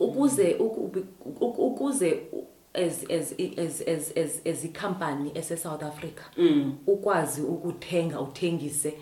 ukuze 0.00 0.54
uku- 0.54 1.04
uku- 1.40 1.66
ukuze 1.66 2.20
as 2.74 3.04
as 3.10 3.34
as 3.58 3.80
as 3.88 4.16
as 4.16 4.46
as 4.46 4.64
ikhampani 4.64 5.30
ese-south 5.34 5.82
africa 5.82 6.22
ukwazi 6.86 7.42
ukuthenga 7.42 8.20
uthengise 8.20 8.94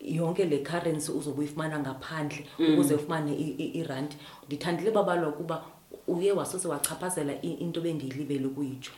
yonke 0.00 0.44
le 0.44 0.58
currency 0.58 1.12
uzobe 1.12 1.38
uyifumana 1.38 1.78
ngaphandle 1.78 2.46
ukuze 2.72 2.94
ufumane 2.94 3.34
i- 3.34 3.54
i- 3.58 3.78
irandi 3.78 4.16
ndithandile 4.46 4.90
babalwa 4.90 5.28
ukuba 5.28 5.64
uye 6.08 6.32
wasose 6.32 6.68
wachaphazela 6.68 7.32
i- 7.42 7.52
into 7.60 7.80
bendiyilibele 7.80 8.46
ukuyitsho. 8.46 8.92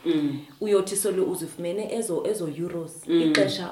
Uyothi 0.61 0.95
sole 0.95 1.21
uzifumene 1.21 1.93
ezo 1.95 2.23
ezo 2.27 2.47
euros 2.47 3.07
ixesha 3.07 3.69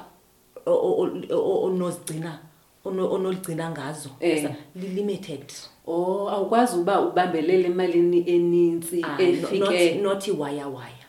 o- 0.66 0.72
o- 0.74 1.12
o- 1.32 1.64
onozigcina 1.66 2.40
ono- 2.86 3.12
onoligcina 3.12 3.70
ngazo. 3.72 4.10
Eh. 4.20 4.50
li-limited. 4.76 5.52
Oh 5.88 6.30
awukwazi 6.30 6.78
uba 6.78 7.02
ubambelele 7.02 7.68
emalini 7.68 8.20
enintsi 8.30 9.02
Ah, 9.04 9.18
no- 9.18 9.24
efike 9.24 9.96
not- 9.96 10.02
not 10.04 10.28
iwayawaya 10.28 11.06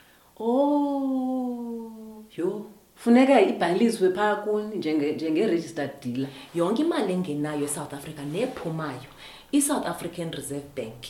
oh 0.92 2.25
yho. 2.37 2.66
Funeka 2.95 3.40
ibhaliswe 3.40 4.11
phaa 4.11 4.37
kuni 4.37 4.76
njenge- 4.76 5.14
njenge-registered 5.14 5.90
dealer. 6.02 6.28
Yonke 6.54 6.83
imali 6.83 7.12
engenayo 7.12 7.64
esouth 7.64 7.95
africa 7.95 8.21
nephumayo 8.33 9.11
i-south 9.52 9.87
african 9.87 10.31
reserve 10.33 10.64
bank 10.76 11.04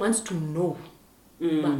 wants 0.00 0.20
to 0.24 0.34
know. 0.34 0.76
Uba 1.40 1.78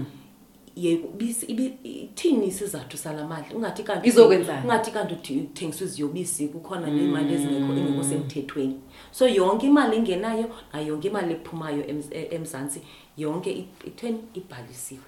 ibi- 0.77 1.79
ithini 1.85 2.47
isizathu 2.47 2.97
sala 2.97 3.25
mali 3.27 3.47
ungathi 3.55 3.83
kanti 3.83 4.09
Izokwenzani? 4.09 4.63
ungathi 4.65 4.91
kanti 4.91 5.15
uthengiswa 5.15 5.87
iziyobisi 5.87 6.49
kukhona 6.49 6.87
neemali 6.87 7.35
ezingekho 7.35 7.73
engekho 7.73 8.03
semthethweni. 8.05 8.77
So 9.13 9.27
yonke 9.29 9.67
imali 9.67 9.97
engenayo 9.97 10.47
nayo 10.73 10.87
yonke 10.87 11.09
imali 11.09 11.33
ephumayo 11.35 11.85
e- 12.11 12.29
emzantsi 12.35 12.81
yonke 13.17 13.67
itheni? 13.87 14.19
Ibhalisiwe. 14.35 15.01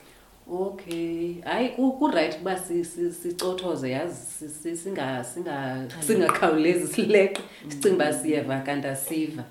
Okay. 0.52 1.40
Hayi 1.44 1.68
ku- 1.76 1.92
kurayithi 1.92 2.38
uba 2.40 2.58
si- 2.58 2.84
si- 2.84 3.12
sicothoze 3.12 3.90
yazi 3.90 4.16
si- 4.26 4.48
si- 4.48 4.76
singa- 4.76 5.24
singa- 5.24 5.86
singakhawulezi 6.00 6.86
sileqe. 6.94 7.40
Sicinga 7.68 7.94
uba 7.94 8.12
siyeva 8.12 8.60
kanti 8.60 8.86
asiva 8.88 9.44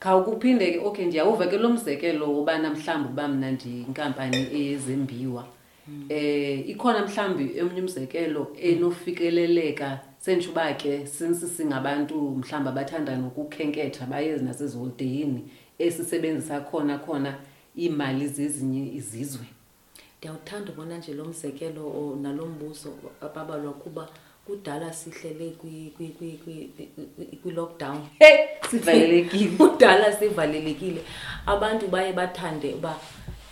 khawukuphinde 0.00 0.72
ke 0.72 0.78
okay 0.78 1.06
ndiyawuva 1.06 1.46
ke 1.46 1.58
lo 1.58 1.68
mzekelo 1.68 2.32
wobana 2.34 2.70
mhlawumbi 2.70 3.08
uba 3.12 3.28
mna 3.28 3.50
ndiyinkampani 3.52 4.36
eyezembiwa. 4.52 5.44
Eh 6.08 6.68
ikhona 6.68 7.06
mhlawumbi 7.06 7.58
eminye 7.58 7.80
umzekelo 7.80 8.52
enofikeleleka 8.56 10.00
sentsho 10.18 10.50
uba 10.50 10.72
ke 10.74 11.06
since 11.06 11.46
singabantu 11.46 12.14
mhlawumbi 12.14 12.68
abathanda 12.68 13.16
nokukhenketha 13.16 14.06
baye 14.06 14.36
naseziholideyini 14.38 15.44
esisebenzisa 15.78 16.60
khona 16.60 16.98
khona 16.98 17.34
iimali 17.78 18.28
zezinye 18.28 18.92
izizwe. 18.94 19.46
Ndiyawuthanda 20.18 20.72
ubona 20.72 20.98
nje 20.98 21.14
lo 21.14 21.24
mzekelo 21.24 21.86
o- 21.86 22.16
nalo 22.22 22.46
mbuzo 22.46 22.92
ababalwa 23.20 23.72
kuba 23.72 24.08
kudala 24.46 24.92
sihlele 24.92 25.50
kwi- 25.50 25.92
kwi- 25.96 26.14
kwi- 26.18 26.38
kwi- 26.44 26.68
kwi- 26.76 27.36
kwi-lockdown 27.42 28.00
sivalelekile. 28.70 29.56
kudala 29.56 30.12
sivalelekile. 30.12 31.00
Abantu 31.46 31.88
baye 31.88 32.12
bathande 32.12 32.74
uba 32.74 32.96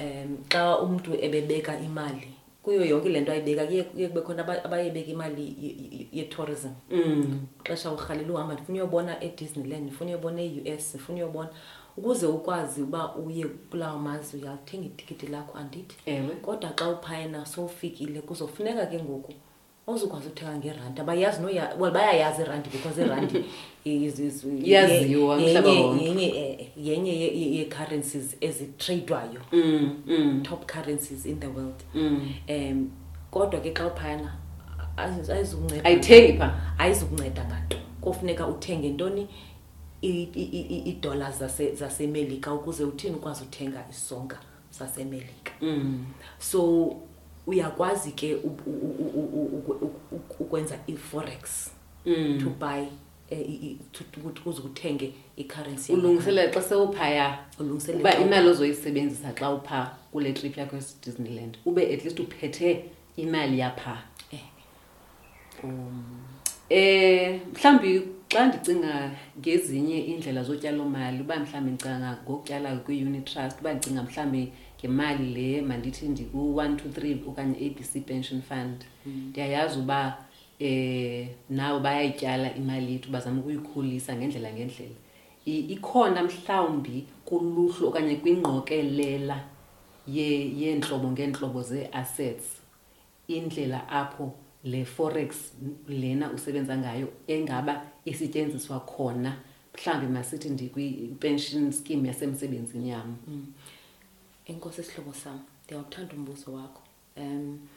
um 0.01 0.39
xa 0.49 0.79
umntu 0.79 1.15
ebebeka 1.21 1.79
imali 1.81 2.29
kuyo 2.63 2.85
yonke 2.85 3.09
le 3.09 3.21
nto 3.21 3.33
ayibeka 3.33 3.67
kuye 3.67 3.83
kube 4.09 4.21
khona 4.21 4.43
aba- 4.43 4.65
abayebeka 4.65 5.11
imali 5.11 5.43
ye- 5.63 5.77
ye- 5.99 6.07
ye-tourism 6.13 6.71
mm. 6.91 7.47
Xesha 7.65 7.91
urhalela 7.93 8.33
uhamba 8.33 8.55
ndifuna 8.55 8.79
uyobona 8.79 9.23
edisneyland 9.25 9.83
ndifuna 9.83 10.11
uyobona 10.11 10.43
e-us 10.43 10.95
ndifuna 10.95 11.19
uyobona. 11.19 11.49
Ukuze 11.97 12.27
ukwazi 12.27 12.83
uba 12.83 13.15
uye 13.17 13.45
kulawo 13.71 13.99
mazwe 13.99 14.41
uyalithenga 14.41 14.87
itikiti 14.87 15.27
lakho 15.27 15.59
andithi. 15.59 15.97
Ewe. 16.07 16.35
Kodwa 16.43 16.71
xa 16.77 16.89
uphayena 16.91 17.47
sowufikile 17.47 18.21
kuzofuneka 18.21 18.87
ke 18.87 18.99
ngoku 19.03 19.33
awuzukwazi 19.89 20.27
ukuthenga 20.27 20.57
ngerandi. 20.57 21.01
Abayazi 21.01 21.41
no 21.43 21.49
well 21.79 21.93
bayayazi 21.93 22.43
irandi 22.43 22.69
because 22.71 23.01
irandi 23.01 23.45
yaziwa 24.65 25.39
mhlaba 25.39 25.71
wonke. 25.71 26.05
yenye 26.77 27.25
eh, 27.25 27.43
eh, 27.43 27.55
ye 27.55 27.65
currencies 27.65 28.37
ezitradewayo 28.41 29.41
mm, 29.53 30.03
mm. 30.07 30.43
top 30.43 30.67
currencies 30.67 31.27
in 31.27 31.41
the 31.41 31.47
world. 31.47 31.83
Um 31.95 32.91
kodwa 33.31 33.61
ke 33.61 33.73
xa 33.75 33.87
uphana 33.87 34.33
ayizukunceda 34.97 35.85
ayithengi 35.85 36.39
pha 36.39 36.75
ayizukunceda 36.79 37.45
nganto. 37.45 37.77
Kofuneka 38.01 38.47
uthenge 38.47 38.87
intoni 38.87 39.29
i-dollars 40.03 41.39
zase 41.39 41.75
zasemelika 41.75 42.55
ukuze 42.55 42.85
uthini 42.85 43.17
ukwazi 43.17 43.43
uthenga 43.43 43.85
isonka 43.91 44.39
sasemelika 44.71 45.53
so 46.39 46.97
uyakwazi 47.49 48.13
ke 48.13 48.37
ukwenza 50.41 50.79
i-forex 50.87 51.71
to 52.41 52.51
buy 52.61 52.85
kuze 54.45 54.63
uthenge 54.63 55.13
i-currency 55.37 55.93
ulungiselela 55.93 56.53
xa 56.53 56.63
sewuphaya 56.63 57.39
uba 58.01 58.17
imali 58.17 58.49
ozoyisebenzisa 58.49 59.33
xa 59.33 59.51
upha 59.51 59.97
kule 60.13 60.33
trip 60.33 60.57
yakho 60.57 60.77
esedisneyland 60.77 61.59
ube 61.65 61.95
at 61.95 62.05
least 62.05 62.21
uphethe 62.21 62.85
imali 63.17 63.59
yapha 63.59 64.03
um 65.65 66.05
mhlawumbi 66.71 68.03
xa 68.29 68.47
ndicinga 68.47 69.11
ngezinye 69.39 69.99
iindlela 70.01 70.43
zotyalomali 70.43 71.21
uba 71.21 71.37
mhlawumbi 71.37 71.71
ndicinga 71.71 72.17
ngokutyala 72.23 72.77
kwi-unit 72.77 73.25
trust 73.25 73.61
uba 73.61 73.75
ndicinga 73.75 74.03
mhlawumbi 74.03 74.53
ngemali 74.79 75.35
le 75.35 75.63
mandithi 75.63 76.09
ndiku-one 76.09 76.77
two 76.77 76.89
three 76.89 77.21
okanye 77.29 77.59
i-ABC 77.59 78.07
pension 78.07 78.43
fund. 78.43 78.85
Ndiyayazi 79.07 79.79
uba 79.79 80.19
eh 80.61 81.29
nabo 81.51 81.81
bayayityala 81.81 82.55
imali 82.57 82.93
yethu 82.93 83.11
bazama 83.11 83.41
ukuyikhulisa 83.41 84.17
ngendlela 84.17 84.53
ngendlela. 84.53 84.95
Ikhona 85.47 86.23
mhlawumbi 86.23 87.07
kuluhlu 87.25 87.89
okanye 87.89 88.17
kwingqokelela 88.17 89.45
ye- 90.07 90.51
yeentlobo 90.61 91.11
ngeentlobo 91.11 91.63
zee-assets 91.63 92.47
indlela 93.29 93.89
apho 93.89 94.33
le 94.65 94.85
forex 94.85 95.53
lena 95.89 96.31
usebenza 96.33 96.77
ngayo 96.77 97.09
engaba 97.27 97.83
isetyenziswa 98.05 98.81
khona 98.81 99.37
mhlawumbi 99.75 100.13
masithi 100.13 100.49
ndikwi-pension 100.51 101.73
scheme 101.73 102.09
yasemsebenzini 102.09 102.89
yam. 102.91 103.17
Enkosi 104.49 104.83
sihlobo 104.83 105.13
sami, 105.13 105.41
ngiyawuthanda 105.67 106.15
umbuzo 106.15 106.53
wakho. 106.53 106.83
Um 107.17 107.69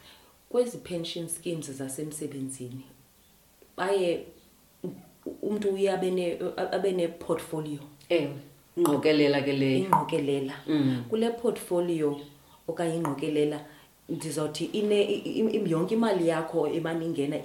kwezi 0.49 0.77
pension 0.77 1.27
schemes 1.27 1.71
zasemsebenzini 1.71 2.85
baye 3.77 4.25
umuntu 5.41 5.69
uyabene 5.69 6.39
abene 6.57 7.07
portfolio. 7.07 7.79
Ewe. 8.09 8.35
Ingqokelela 8.77 9.41
ke 9.41 9.53
leyo. 9.53 9.77
Ingqokelela. 9.85 10.53
Mm. 10.67 11.03
Kule 11.09 11.29
portfolio 11.29 12.19
okanye 12.67 12.95
ingqokelela 12.95 13.65
ndizawuthi 14.09 14.65
ine 14.65 15.23
yonke 15.67 15.93
imali 15.93 16.27
yakho 16.27 16.67
ebaningena 16.67 17.37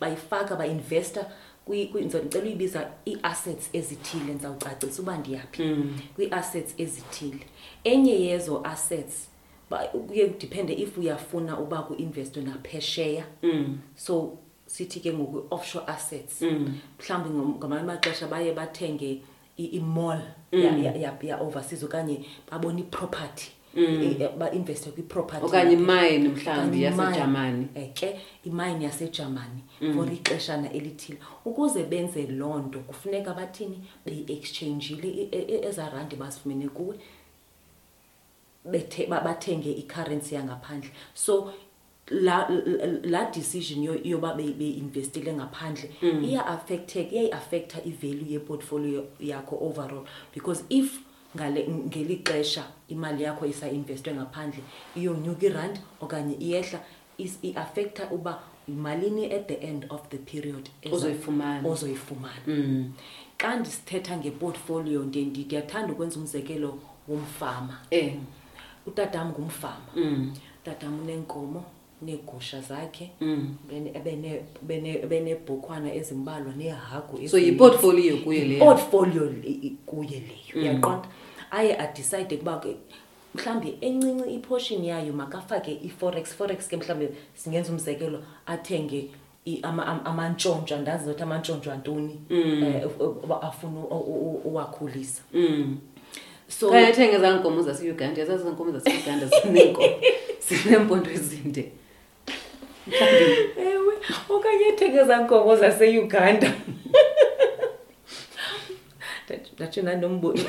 bayifaka 0.00 0.56
bainvesta 0.56 1.30
ndicela 1.68 2.44
uyibiza 2.44 2.90
ii-assets 3.08 3.68
ezithile 3.72 4.32
ndizawucacisa 4.32 5.02
uba 5.02 5.18
ndiyaphi 5.18 5.62
Mm. 5.62 5.98
kwii-assets 6.14 6.74
ezithile 6.78 7.46
enye 7.84 8.12
yezo 8.20 8.60
assets 8.64 9.28
ba- 9.70 9.86
kuye 9.88 10.26
kudiphende 10.26 10.72
if 10.74 10.98
uyafuna 10.98 11.58
uba 11.60 11.82
ku-investwe 11.82 12.42
naphesheya 12.42 13.24
Mm. 13.42 13.78
so 13.96 14.38
sithi 14.66 15.00
ke 15.00 15.12
ngoku 15.12 15.54
offshore 15.54 15.86
assets 15.86 16.42
Mm. 16.42 16.78
mhlawumbi 17.00 17.30
ngam- 17.30 17.56
ngamanye 17.58 17.82
amaxesha 17.82 18.26
baye 18.28 18.52
bathenge 18.52 19.22
i- 19.58 19.64
i-mall 19.78 20.20
Mm. 20.52 20.60
ya- 20.62 20.76
ya- 20.78 20.96
ya- 20.96 21.18
ya-overseas 21.22 21.82
okanye 21.82 22.24
babone 22.50 22.80
iproperty 22.80 23.50
bainveste 24.38 24.90
kwiproperty 24.90 25.44
okanye 25.46 25.76
yapha- 25.76 26.08
imine 26.08 26.28
mhlawumbi 26.28 26.86
okanye 26.86 26.86
imine. 26.86 27.02
yasejamani. 27.04 27.68
Eh, 27.74 27.92
ke 27.94 28.20
imayini 28.44 28.84
yasejamani 28.84 29.60
Mm. 29.80 29.94
for 29.94 30.12
ixeshana 30.12 30.72
elithile. 30.72 31.18
Ukuze 31.44 31.82
benze 31.84 32.26
loo 32.26 32.58
nto 32.58 32.78
kufuneka 32.78 33.34
bathini? 33.34 33.78
Beyi-exchangile 34.06 35.08
i- 35.08 35.28
e- 35.32 35.46
e- 35.54 35.66
ezaa 35.68 35.88
randi 35.90 36.16
bazifumene 36.16 36.68
kuwe. 36.68 36.96
Bethe- 38.70 39.06
ba- 39.08 39.20
bathenge 39.20 39.70
i-currency 39.72 40.34
yangaphandle. 40.34 40.90
So 41.14 41.52
la 42.10 42.48
la- 42.48 42.86
la 43.02 43.30
decision 43.30 43.82
yo- 43.82 44.00
yoba 44.04 44.34
be- 44.34 44.52
beinvestile 44.58 45.32
ngaphandle 45.32 45.90
iya 46.22 46.46
affecteke 46.46 47.10
iyayi-affecta 47.16 47.78
i-value 47.84 48.30
yeportfolio 48.32 49.04
yakho 49.20 49.56
overall. 49.60 50.04
Because 50.34 50.64
if 50.68 51.00
ngale 51.36 51.68
ngeli 51.68 52.16
xesha 52.24 52.64
imali 52.88 53.22
yakho 53.24 53.46
isa-investwe 53.46 54.14
ngaphandle 54.14 54.62
iyonyuka 54.96 55.46
irand 55.46 55.76
okanye 56.00 56.34
iyehla 56.40 56.80
is- 57.18 57.38
i-affecta 57.42 58.10
uba 58.10 58.40
malini 58.68 59.32
at 59.32 59.46
the 59.48 59.54
end 59.54 59.86
of 59.90 60.08
the 60.08 60.18
period 60.18 60.68
eza- 60.82 60.94
Ozoyifumana. 60.96 61.68
ozoyifumana 61.68 62.42
Mm. 62.46 62.92
xa 63.38 63.56
ndisithetha 63.56 64.16
ngeportfolio 64.16 65.02
ndiye 65.04 65.24
ndi- 65.24 65.44
ndiyathanda 65.44 65.92
ukwenza 65.92 66.20
umzekelo 66.20 66.78
womfama 67.08 67.78
Eh. 67.90 68.14
utatam 68.86 69.28
ngumfama 69.30 69.86
Mm. 69.96 70.32
utatam 70.62 71.00
uneenkomo 71.00 71.64
neegusha 72.02 72.60
zakhe 72.60 73.10
Mm. 73.20 73.56
bene- 73.68 73.90
ebene- 73.94 74.42
bene- 74.62 75.06
benebhokhwana 75.06 75.94
ezimbalwa 75.94 76.52
neehagu 76.54 77.16
So 77.16 77.22
ezininzi. 77.22 77.46
yiportfolio 77.48 78.16
kuyo 78.16 78.44
leyo. 78.44 78.64
portfolio 78.64 79.30
i- 79.42 79.60
i- 79.66 79.76
kuye 79.86 80.20
leyo 80.28 80.54
uyaqonda 80.62 81.08
aye 81.50 81.76
adicide 81.78 82.34
ukuba 82.34 82.58
ke 82.60 82.76
mhlawumbi 83.34 83.78
encinci 83.80 84.30
iportion 84.34 84.84
yayo 84.84 85.12
makafake 85.12 85.72
i-forex 85.84 86.34
forex 86.34 86.68
ke 86.68 86.76
mhlawumbi 86.76 87.08
singenza 87.34 87.72
umzekelo 87.72 88.22
athenge 88.46 89.10
amantshontsho 90.04 90.74
andazi 90.76 91.06
nothi 91.06 91.22
amantshontsho 91.22 91.72
antoni 91.72 92.20
um 92.30 93.32
afuna 93.42 93.80
u- 93.80 93.96
u- 93.96 94.30
u- 94.30 94.40
uwakhulisa 94.48 95.22
Mm. 95.34 95.78
so 96.48 96.70
Kanye 96.70 96.92
thenge 96.92 97.14
ezaa 97.16 97.36
nkomo 97.36 97.62
zase-Uganda, 97.62 98.20
yazazi 98.20 98.40
ezaa 98.42 98.50
nkomo 98.52 98.72
zase-Uganda 98.72 99.26
zineenkomo, 99.26 99.94
zineempondo 100.48 101.10
ezinde. 101.10 101.72
Ewe 103.56 103.94
okanye 104.28 104.64
ethenge 104.68 105.04
zankomo 105.04 105.56
zaseuganda 105.56 106.52
ndatsho 109.56 109.82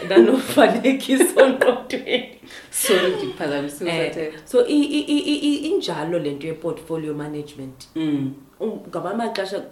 ndanomfanekiso 0.06 1.48
ngqondweni 1.50 2.40
sorry 2.72 3.16
ndiphazamisile 3.16 3.92
Eh, 4.08 4.34
so 4.46 4.66
i- 4.68 4.74
i- 4.84 5.00
i- 5.08 5.20
i- 5.34 5.40
i- 5.54 5.70
injalo 5.70 6.20
le 6.20 6.32
nto 6.32 6.48
ye-portfolio 6.48 7.14
management. 7.14 7.88
Mm. 7.96 8.34
Um, 8.60 8.80
ngamanye 8.90 9.14
amaxesha 9.24 9.64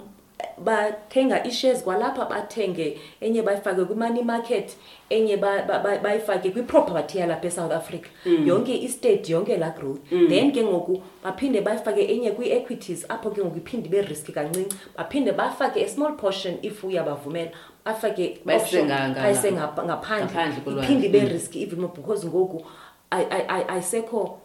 bathenga 0.58 1.45
ii-shares 1.48 1.84
kwalapha 1.84 2.26
bathenge 2.26 2.98
enye 3.21 3.41
bayifake 3.41 3.86
kwi-money 3.86 4.24
market 4.24 4.78
enye 5.10 5.38
ba- 5.38 5.63
ba- 5.67 5.80
ba- 5.80 5.98
bayifake 6.00 6.50
kwi-property 6.50 7.17
yalapha 7.17 7.48
esouth 7.48 7.71
africa. 7.71 8.08
Yonke 8.45 8.78
istate 8.78 9.32
yonke 9.32 9.58
laa 9.58 9.69
growth. 9.69 10.00
Then 10.10 10.52
ke 10.52 10.63
ngoku 10.63 11.02
baphinde 11.24 11.62
bayifake 11.62 12.02
enye 12.13 12.32
kwii-equities 12.32 13.06
apho 13.10 13.30
ke 13.32 13.41
ngoku 13.41 13.58
iphinde 13.58 13.88
ibe 13.88 14.02
riski 14.02 14.32
kancinci. 14.32 14.76
Baphinde 14.98 15.32
bafake 15.32 15.84
a 15.84 15.88
small 15.88 16.13
portion 16.17 16.58
if 16.62 16.84
uyabavumela 16.84 17.52
bafake 17.86 18.39
Bayise 18.45 18.63
offshore, 18.63 18.84
nga- 18.86 19.10
nga- 19.10 19.21
bayise 19.24 19.52
nga- 19.52 19.62
ngapha- 19.67 19.86
ngaphandle 19.86 20.26
ngaphandle 20.26 20.62
kolwandle. 20.63 20.84
iphinde 20.86 21.06
ibe 21.08 21.21
Mm. 21.21 21.28
riski 21.34 21.62
even 21.63 21.80
more 21.80 21.93
because 21.95 22.28
ngoku 22.28 22.65
ay- 23.12 23.28
ay- 23.32 23.45
ay- 23.48 23.65
ayisekho 23.67 24.38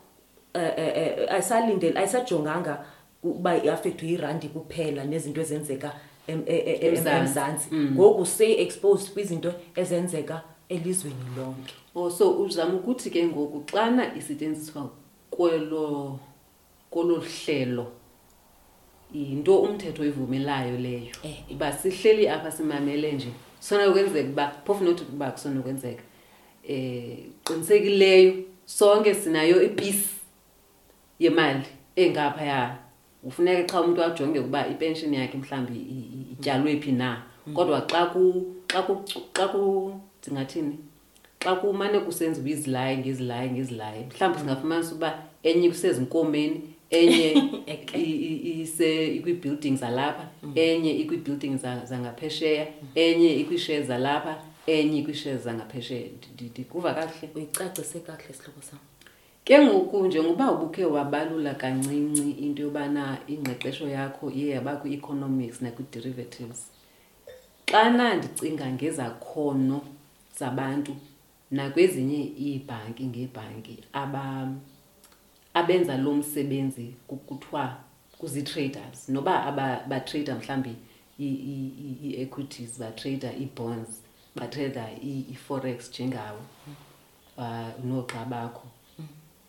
eh 0.55 0.73
eh, 0.77 0.93
eh, 0.97 1.33
ayisalindele 1.35 1.99
ayisajonganga 1.99 2.85
ukuba 3.23 3.57
iafektwe 3.65 4.09
yirandi 4.09 4.49
kuphela 4.49 5.05
nezinto 5.05 5.41
ezenzeka 5.41 5.93
e- 6.29 6.33
e- 6.33 6.79
em- 6.87 6.95
Emzantsi. 6.97 7.21
emzantsi 7.21 7.69
ngoku 7.75 8.27
sey-exposed 8.27 9.13
kwizinto 9.15 9.53
ezenzeka 9.77 10.43
elizweni 10.69 11.25
lonke 11.37 11.75
Oh 11.95 12.11
so 12.11 12.31
uzama 12.43 12.75
ukuthi 12.75 13.11
ke 13.11 13.27
ngoku 13.27 13.65
xana 13.73 14.15
isetyenziswa 14.15 14.91
kwelo 15.31 16.19
kolo 16.91 17.19
hlelo 17.21 17.87
yinto 19.15 19.63
umthetho 19.63 20.03
oyivumelayo 20.03 20.77
leyo. 20.77 21.15
Eh. 21.25 21.37
uba 21.51 21.73
sihleli 21.73 22.29
apha 22.29 22.51
simamele 22.51 23.13
nje 23.13 23.29
sonokwenzeka 23.61 24.29
uba 24.29 24.53
phofu 24.65 24.85
nothi 24.85 25.05
uba 25.13 25.31
kusonokwenzeka 25.31 26.03
eh 26.69 27.19
qinisekileyo 27.45 28.35
sonke 28.67 29.15
sinayo 29.15 29.63
ipisi 29.63 30.09
yemali 31.19 31.67
engaphaya. 31.97 32.79
Ufuneka 33.23 33.73
xa 33.73 33.81
umuntu 33.81 34.03
ajonge 34.05 34.39
ukuba 34.39 34.69
ipenshini 34.69 35.17
yakhe 35.17 35.39
mhlawumbi 35.39 35.79
ityalwe 36.33 36.81
phi 36.81 36.93
na. 36.93 37.23
Kodwa 37.55 37.87
xa 37.91 38.07
ku 38.07 38.47
xa 38.73 38.83
ku 38.83 39.05
xa 39.37 39.49
ku 39.49 39.93
ndingathini? 40.23 40.79
Xa 41.43 41.57
kumane 41.57 42.01
kusenziwa 42.01 42.49
izilayi 42.49 42.99
ngezilayi 42.99 43.51
ngezilayi 43.51 44.05
mhlawumbi 44.05 44.39
singafumanisa 44.41 44.95
uba 44.95 45.23
enye 45.43 45.69
kusezinkomeni 45.69 46.63
enye 46.91 47.29
Eke. 47.67 47.99
i- 47.99 48.21
i- 48.29 48.61
ise 48.63 49.07
ikwi-building 49.17 49.77
zalapha 49.77 50.29
enye 50.55 50.93
ikwi-building 51.03 51.57
za- 51.59 51.85
zangaphesheya 51.85 52.67
enye 52.95 53.35
ikwi-shares 53.41 53.87
zalapha 53.87 54.43
enye 54.67 54.99
ikwi-shares 54.99 55.43
zangaphesheya. 55.43 56.07
Ndi- 56.09 56.33
ndi- 56.35 56.51
ndikuva 56.51 56.95
kakuhle. 56.95 57.29
Uyicacise 57.35 58.01
kakuhle 58.01 58.35
sihlobo 58.35 58.63
sam. 58.63 58.79
Ke 59.45 59.59
ngoku 59.59 60.07
njengoba 60.07 60.53
ubukhe 60.53 60.85
wabalula 60.85 61.55
kancinci 61.55 62.31
into 62.31 62.63
yobana 62.63 63.19
ingqeqesho 63.29 63.89
yakho 63.89 64.31
iye 64.31 64.49
yaba 64.55 64.77
kwi-economics 64.77 65.63
nakwi-derivatives 65.63 66.61
xana 67.67 68.15
ndicinga 68.15 68.67
ngezakhono 68.73 69.81
zabantu 70.39 70.93
nakwezinye 71.51 72.21
iibhanki 72.39 73.05
ngeebhanki 73.07 73.79
aba 73.93 74.53
abenza 75.55 75.97
lo 75.97 76.15
msebenzi 76.15 76.95
ku- 77.07 77.17
kuthiwa 77.17 77.77
kuzi-traders. 78.19 79.09
Noba 79.09 79.53
batrader 79.89 80.37
mhlawumbi 80.37 80.77
ii-equities 81.21 82.79
batrader 82.79 83.33
ii-bonds 83.41 84.03
batrader 84.37 84.89
i-forex 85.03 85.91
njengawe 85.91 86.39
uh, 87.39 87.85
noogxa 87.85 88.25
bakho. 88.25 88.69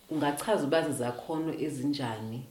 Ungachaza 0.10 0.64
uba 0.64 0.82
zizakhono 0.90 1.54
ezinjani 1.60 2.42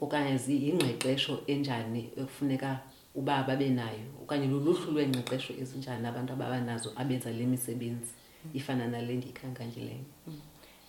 okanye 0.00 0.36
ziyingqeqesho 0.38 1.38
enjani 1.46 2.10
ekufuneka 2.16 2.80
uba 3.14 3.42
babe 3.42 3.68
nayo 3.70 4.06
okanye 4.22 4.46
luluhlu 4.46 4.92
lweengqeqesho 4.92 5.52
ezinjani 5.60 6.06
abantu 6.06 6.32
ababanazo 6.32 6.92
abenza 6.96 7.30
le 7.30 7.46
misebenzi 7.46 8.12
ifana 8.54 8.86
nale 8.88 9.14
ndiyikhankanyileyo 9.16 10.04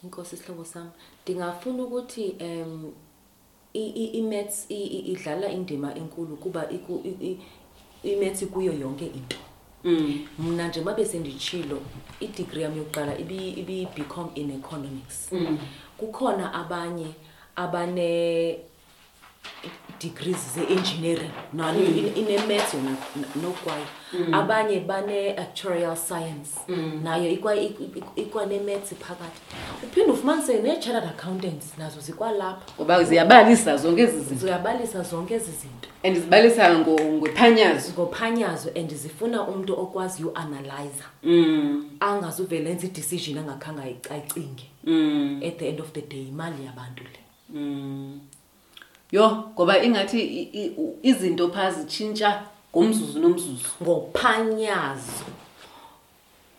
inkosi 0.03 0.38
sihlobo 0.38 0.65
sam 0.65 0.89
ndingafuna 1.23 1.83
ukuthi 1.83 2.36
um 2.41 2.93
i-mats 3.73 4.65
idlala 4.69 5.49
indima 5.51 5.95
enkulu 5.95 6.38
kuba 6.38 6.69
iku- 6.69 7.01
i- 7.05 7.27
i- 7.31 7.39
i-mats 8.03 8.45
kuyo 8.45 8.73
yonke 8.73 9.05
into 9.05 9.38
mm. 9.83 10.27
mna 10.39 10.67
njengoba 10.67 10.93
besenditshilo 10.95 11.81
idigri 12.19 12.62
yam 12.62 12.77
yokuqala 12.77 13.17
ibi- 13.17 13.49
ibi-becom 13.62 14.29
in 14.36 14.51
economics 14.51 15.31
Mm. 15.31 15.57
kukhona 15.97 16.53
abanye 16.53 17.07
abane 17.55 18.60
degrees 19.99 20.38
ze-engineering. 20.55 21.31
Nalo 21.53 21.79
ine-maths 22.15 22.73
yona 22.73 22.89
n- 23.15 23.41
nokwayo 23.41 23.86
abanye 24.33 24.79
bane-actuarial 24.79 25.95
science. 25.97 26.60
Nayo 27.03 27.31
ikwa- 27.31 27.55
ik- 27.55 27.79
ik- 27.95 28.03
ikwane-maths 28.15 28.93
phakathi. 28.99 29.41
Uphinde 29.83 30.12
ufumaniseke 30.12 30.62
nee-chartered 30.62 31.10
accountants 31.10 31.77
nazo 31.77 31.99
zikwalapha. 31.99 32.62
Ngoba 32.75 33.03
ziyabalisa 33.03 33.77
zonke 33.77 34.01
ezi 34.01 34.19
zinto. 34.19 34.45
Ziyabalisa 34.45 35.03
zonke 35.03 35.33
ezi 35.33 35.51
zinto. 35.51 35.88
And 36.03 36.15
zibalisa 36.17 36.73
ngo- 36.79 37.12
ngophanyazo. 37.13 37.91
Ngophanyazo 37.91 38.69
and 38.75 38.93
zifuna 38.93 39.41
umntu 39.47 39.73
okwaziyo 39.79 40.29
uanalyza 40.29 41.05
mm. 41.23 41.89
angazuvele 41.99 42.71
enza 42.71 42.88
idecision 42.88 43.38
angakhange 43.38 43.81
ayi- 43.81 44.12
ayicinge. 44.13 44.63
Mm. 44.83 45.41
at 45.47 45.57
the 45.57 45.69
end 45.69 45.81
of 45.81 45.91
the 45.91 46.01
day 46.01 46.21
imali 46.27 46.65
yabantu 46.65 47.03
le. 47.03 47.19
Mm. 47.49 48.19
Yho 49.12 49.50
ngoba 49.54 49.84
ingathi 49.84 50.20
i- 50.22 50.50
i- 50.65 50.70
u- 50.78 51.00
izinto 51.04 51.50
phaa 51.50 51.72
zitshintsha 51.72 52.43
ngomzuzu 52.76 53.20
nomzuzu. 53.20 53.70
Ngophanyazo. 53.84 55.26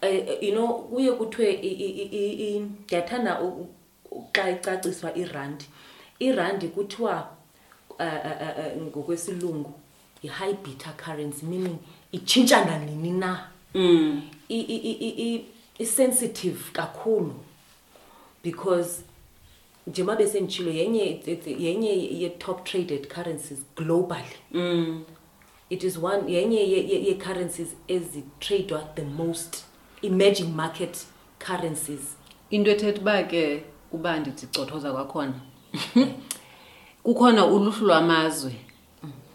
Eh 0.01 0.39
you 0.43 0.53
know 0.53 0.69
kuye 0.91 1.13
kuthiwe 1.13 1.53
i- 1.53 1.79
i- 1.87 2.09
i- 2.13 2.57
i- 2.57 2.61
ndiyathanda 2.61 3.41
u- 3.41 3.67
u- 4.11 4.25
xa 4.33 4.51
icaciswa 4.51 5.15
irandi. 5.17 5.65
Irandi 6.19 6.69
kuthiwa 6.69 7.29
eh, 7.99 8.07
eh, 8.25 8.37
eh, 8.41 8.55
eh, 8.59 8.83
ngokwesilungu 8.83 9.73
yi-high 10.23 10.55
beta 10.55 10.93
currency 11.05 11.47
meaning 11.47 11.77
itshintsha 12.13 12.65
nanini 12.65 13.11
na? 13.11 13.49
Mm. 13.75 14.23
i- 14.49 14.61
i- 14.61 14.77
i- 14.91 14.99
i- 15.09 15.35
i- 15.35 15.45
i-sensitive 15.79 16.71
kakhulu 16.73 17.35
because 18.45 19.03
njengoba 19.89 20.17
besenditshilo 20.17 20.71
yenye 20.71 21.21
yenye 21.59 21.89
ye-top 22.21 22.65
traded 22.65 23.09
currencies 23.09 23.59
globally. 23.77 24.37
Mm. 24.53 25.05
it 25.71 25.85
is 25.85 25.99
one 25.99 26.33
yenye 26.33 26.57
ye- 26.61 26.89
ye- 26.89 27.05
ye-currencies 27.07 27.69
ezitradwa 27.89 28.81
the 28.95 29.03
most 29.05 29.65
emerging 30.03 30.55
market 30.57 31.07
currencies. 31.39 32.17
Into 32.51 32.71
ethetha 32.71 33.01
uba 33.01 33.23
ke 33.23 33.63
uba 33.93 34.19
ndithi 34.21 34.47
cothoza 34.47 34.93
kwakhona 34.93 35.35
kukhona 37.03 37.47
uluhlu 37.47 37.87
lwamazwe 37.87 38.53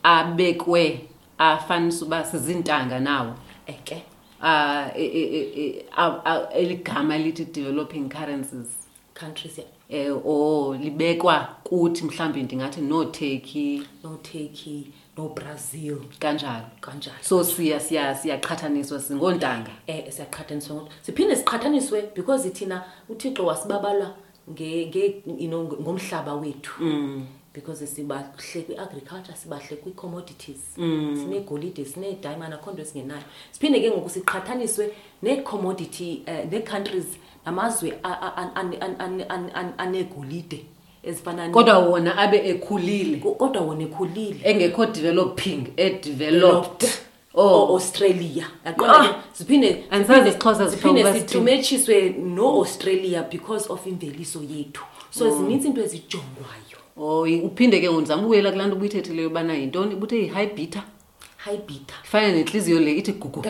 abekwe 0.03 1.07
afanisa 1.37 2.05
uba 2.05 2.25
sizintanga 2.25 2.99
nawo. 2.99 3.33
Eke. 3.67 4.03
Ah, 4.41 4.91
e- 4.95 5.05
e- 5.05 5.29
e- 5.39 5.51
e- 5.65 5.85
a- 5.97 6.21
a- 6.25 6.49
eligama 6.53 7.17
lithi 7.17 7.45
developing 7.45 8.09
currencies. 8.09 8.67
Countries 9.13 9.57
yeah. 9.57 9.69
Eh 9.93 10.12
or 10.25 10.75
libekwa 10.77 11.47
kuthi 11.63 12.03
mhlambe 12.03 12.43
ndingathi 12.43 12.82
no-turkey. 12.82 13.84
No 14.03 14.17
turkey 14.17 14.88
no 15.17 15.29
brazil 15.29 15.97
kanjalo. 16.19 16.65
Kanjalo. 16.82 17.17
So 17.21 17.43
siya 17.43 17.79
siya 17.79 18.15
siyaqhathaniswa 18.15 18.99
singontanga 18.99 19.71
eh 19.88 20.10
siyaqhathaniswa 20.12 20.75
ngo- 20.75 20.88
siphinde 21.01 21.36
siqhathaniswe 21.36 22.01
because 22.15 22.49
thina 22.49 22.84
uthixo 23.10 23.45
wasibabala 23.45 24.15
nge 24.51 24.86
nge 24.88 25.23
you 25.38 25.47
know 25.47 25.63
ngomhlaba 25.63 26.34
wethu. 26.36 26.84
Mm. 26.84 27.25
because 27.53 27.86
sibahle 27.88 28.25
kwi-agriculture 28.65 29.36
sibahle 29.36 29.75
kwi-commodities. 29.77 30.62
Mm. 30.77 31.15
sinegolide 31.15 31.86
sinediamond 31.86 32.53
akho 32.53 32.71
nto 32.71 32.82
esingenayo. 32.82 33.23
Siphinde 33.51 33.79
ke 33.82 33.91
ngoku 33.91 34.10
siqhathaniswe 34.10 34.91
nee-commodity 35.21 36.23
um 36.27 36.49
nee-countries 36.51 37.06
namazwe 37.45 37.93
a- 38.03 38.21
a- 38.21 38.36
an- 38.38 38.51
an- 38.56 38.77
an- 38.82 38.95
an- 38.99 39.25
an- 39.29 39.51
an- 39.53 39.73
anegolide 39.77 40.65
ezifana 41.03 41.47
ne- 41.47 41.53
kodwa 41.53 41.79
wona 41.79 42.17
abe 42.17 42.38
ekhulile. 42.49 43.17
Ko- 43.17 43.32
kodwa 43.36 43.62
wona 43.62 43.84
ekhulile. 43.84 44.39
Engekho 44.43 44.86
developing 44.86 45.67
edeveloped. 45.77 46.89
Oh. 47.36 47.73
O-australia 47.73 48.45
yaqonda 48.65 48.99
Ah! 48.99 49.08
ke 49.08 49.15
siphinde 49.34 49.84
Andisazi 49.89 50.29
isiXhosa 50.29 50.71
siphinde 50.71 50.99
sihlobo 50.99 51.03
basithini. 51.03 51.27
situmetshiswe 51.29 52.10
no-australia 52.10 53.23
because 53.32 53.65
of 53.69 53.88
imveliso 53.88 54.39
yethu. 54.41 54.84
So 55.12 55.27
Oh. 55.27 55.38
zinintsi 55.38 55.67
into 55.67 55.82
ezijongwayo. 55.82 56.77
Oh 56.97 57.27
i- 57.27 57.41
uphinde 57.41 57.82
ke 57.82 57.89
ngondizama 57.91 58.23
ubuyela 58.23 58.51
kulaa 58.51 58.67
nto 58.67 58.75
ubuyithethileyo 58.75 59.27
ubana 59.29 59.53
yintoni? 59.53 59.95
Ubuthe 59.95 60.15
yi-high 60.17 60.53
bita 60.56 60.84
high 61.38 61.58
bita 61.58 61.95
ifana 62.06 62.32
nentliziyo 62.32 62.79
le 62.79 62.91
ithi 62.97 63.12
gugu 63.12 63.41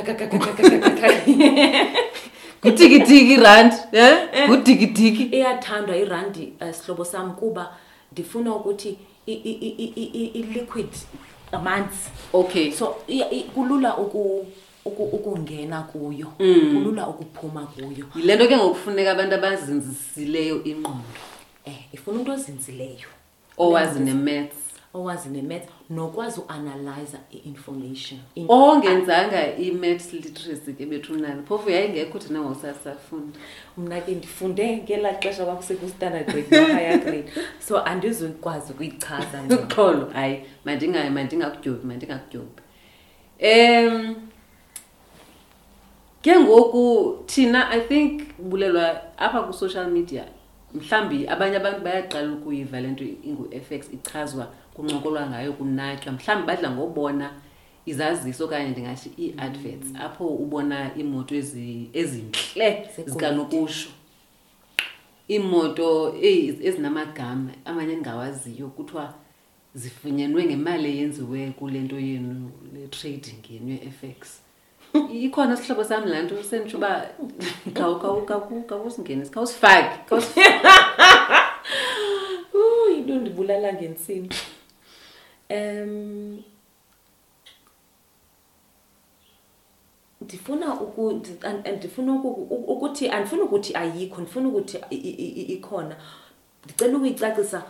ngutikitiki 2.66 3.34
irandi 3.34 3.76
um 3.94 4.50
ngutikitiki 4.50 5.24
iyathandwa 5.24 5.98
irandi 5.98 6.54
um 6.62 6.74
sihlobo 6.74 7.06
sam 7.06 7.34
kuba 7.36 7.74
ndifuna 8.12 8.56
ukuthi 8.56 8.98
i- 9.28 9.32
i- 9.34 9.58
i- 9.68 9.76
i- 9.78 9.94
i- 9.96 10.12
i- 10.14 10.32
i-liquid 10.40 10.88
amanzi. 11.52 12.10
Okay. 12.34 12.72
So 12.72 12.96
iya- 13.08 13.32
i- 13.32 13.44
kulula 13.44 13.98
uku- 13.98 14.46
uku- 14.86 15.04
ukungena 15.16 15.82
kuyo. 15.82 16.28
Mm. 16.40 16.74
kulula 16.74 17.08
ukuphuma 17.08 17.66
kuyo. 17.66 18.06
Yile 18.16 18.36
nto 18.36 18.48
ke 18.48 18.58
ngokufuneka 18.58 19.12
abantu 19.12 19.36
abazinzisileyo 19.36 20.64
ingqondo. 20.64 21.04
Um 21.68 21.74
ifuna 21.94 22.18
umntu 22.20 22.32
ozinzileyo. 22.32 23.08
Owazi 23.58 24.00
ne-maths. 24.00 24.58
owazi 24.94 25.30
ne-math 25.30 25.68
nokwazi 25.96 26.42
uanalyza 26.50 27.18
i-information. 27.32 28.20
In- 28.36 28.46
ongenzanga 28.50 29.58
i-maths 29.58 30.14
literacy 30.14 30.74
ke 30.74 30.86
bethunani 30.86 31.42
phofu 31.48 31.70
yayingekho 31.70 32.20
thina 32.20 32.40
ngosasafunda 32.42 33.40
mna 33.78 34.02
ke 34.02 34.12
ndifunde 34.16 34.78
ngelaa 34.78 35.14
xesha 35.22 35.46
kwakusekustandard 35.46 36.26
grade 36.26 36.48
no-higher 36.62 36.98
grade. 37.00 37.30
So 37.68 37.80
andizukwazi 37.84 38.74
ukuyichaza 38.74 39.44
mna. 39.44 39.56
uxholo 39.60 40.06
hayi 40.14 40.42
mandinga- 40.66 41.10
mandingakudyobhi 41.10 41.88
mandingakudyobhi 41.88 42.62
um 43.40 44.16
ke 46.22 46.40
ngoku 46.40 47.18
thina 47.26 47.70
i 47.70 47.82
think 47.82 48.22
bulelwa 48.40 49.18
apha 49.18 49.42
kwi-social 49.44 49.88
media 49.92 50.26
mhlawumbi 50.74 51.28
abanye 51.28 51.58
abantu 51.58 51.82
bayaqala 51.82 52.32
ukuyiva 52.34 52.82
le 52.82 52.88
nto 52.88 53.04
ingu-f 53.04 53.72
x 53.72 53.90
ichazwa 53.94 54.48
kuncokolwa 54.74 55.30
ngayo 55.30 55.54
kunatywa 55.54 56.14
mhlawumbi 56.14 56.48
badla 56.48 56.72
ngobona 56.72 57.32
izaziso 57.86 58.46
okanye 58.46 58.70
ndingathi 58.70 59.10
ii-adverts 59.20 59.88
apho 60.06 60.28
ubona 60.28 60.92
iimoto 60.98 61.36
ezi- 61.36 61.90
ezintle 61.94 62.88
Zegolide. 62.96 63.12
zikanokusho 63.12 63.90
iimoto 65.30 66.16
eyi- 66.22 66.60
ezinamagama 66.68 67.50
amanye 67.66 67.94
endingawaziyo 67.94 68.68
kuthiwa 68.68 69.14
zifunyenwe 69.76 70.44
ngemali 70.46 70.90
eyenziwe 70.90 71.52
kule 71.60 71.80
nto 71.80 72.00
yenu 72.00 72.52
le 72.74 72.88
trading 72.88 73.42
yenu 73.50 73.70
ye-f 73.72 74.04
x 74.04 74.40
ikhona 75.14 75.58
sihlobo 75.58 75.84
sam 75.84 76.06
laa 76.06 76.22
nto 76.22 76.44
senditsho 76.44 76.78
uba 76.78 77.10
khawusingenisi 78.68 79.32
khawusifake 79.32 79.98
khawusifake. 80.10 80.54
Uy, 82.54 82.94
into 82.98 83.16
ndibulala 83.16 83.74
ngentsimbi 83.74 84.36
um 85.50 86.44
ndifuna 90.22 90.74
uku 90.82 91.12
ndi- 91.12 91.48
an- 91.48 91.62
an- 91.66 91.76
ndifuna 91.76 92.14
uku- 92.14 92.48
u- 92.56 92.66
ukuthi 92.74 93.10
andifuni 93.10 93.42
ukuthi 93.42 93.76
ayikho 93.76 94.22
ndifuna 94.22 94.48
ukuthi 94.50 94.78
ikhona. 95.54 95.96
Ndicela 96.66 96.98
ukuyicacisa 96.98 97.64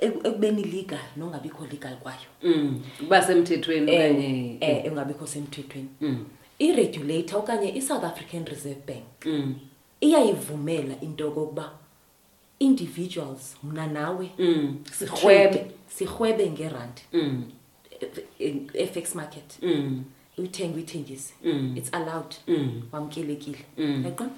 eku- 0.00 0.26
ekubeni 0.28 0.62
legal 0.64 0.98
nongabikho 1.16 1.66
legal 1.66 1.96
kwayo. 1.96 2.28
Mm, 2.42 2.82
uba 3.02 3.22
semthethweni 3.22 3.90
okanye 3.92 4.58
um 4.62 4.86
engabikho 4.86 5.26
semthethweni. 5.26 5.88
Mm, 6.00 6.26
iregulator 6.58 7.38
okanye 7.38 7.68
i-south 7.78 8.04
african 8.04 8.44
reserve 8.44 8.80
bank 8.86 9.26
mm, 9.26 9.54
iyayivumela 10.00 11.00
into 11.00 11.24
yokokuba 11.24 11.77
individuals 12.60 13.56
mna 13.62 13.86
nawe 13.86 14.30
mm, 14.38 14.76
sirhwebe. 14.92 15.70
sirhwebe 15.88 16.50
ngerandi. 16.50 17.02
Mm, 17.12 17.44
FX 18.94 19.14
market. 19.14 19.58
Mm, 19.62 20.04
uyithenge 20.38 20.74
uyithengise. 20.74 21.34
Mm. 21.44 21.74
it's 21.76 21.94
allowed. 21.94 22.34
Mm, 22.46 22.82
wamkelekile. 22.92 23.64
Mm. 23.78 24.04
yaqona 24.04 24.30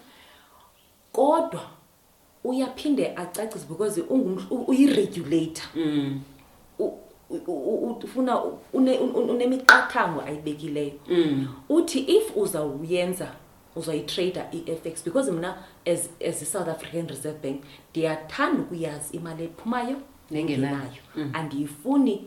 kodwa 1.12 1.70
uyaphinde 2.44 3.16
acacise 3.16 3.66
because 3.68 4.00
uyi-regulator. 4.66 5.64
Mm, 5.74 6.20
ufuna 8.04 8.42
une- 8.72 8.98
un- 8.98 9.30
unemiqathango 9.30 10.20
ayibekileyo. 10.20 10.92
Mm, 11.08 11.48
uthi 11.68 11.98
if 11.98 12.36
uzawuyenza 12.36 13.32
uzayitrader 13.80 14.46
i-fx 14.52 15.04
because 15.04 15.30
mna 15.32 15.56
as, 15.86 16.10
as 16.28 16.42
i-south 16.42 16.68
african 16.68 17.08
reserve 17.08 17.38
bank 17.42 17.62
ndiyathanda 17.90 18.62
ukuyazi 18.62 19.16
imali 19.16 19.44
ephumayo 19.44 19.96
Nengenayo. 20.30 20.88
Mm. 21.16 21.30
andiyifuni 21.34 22.24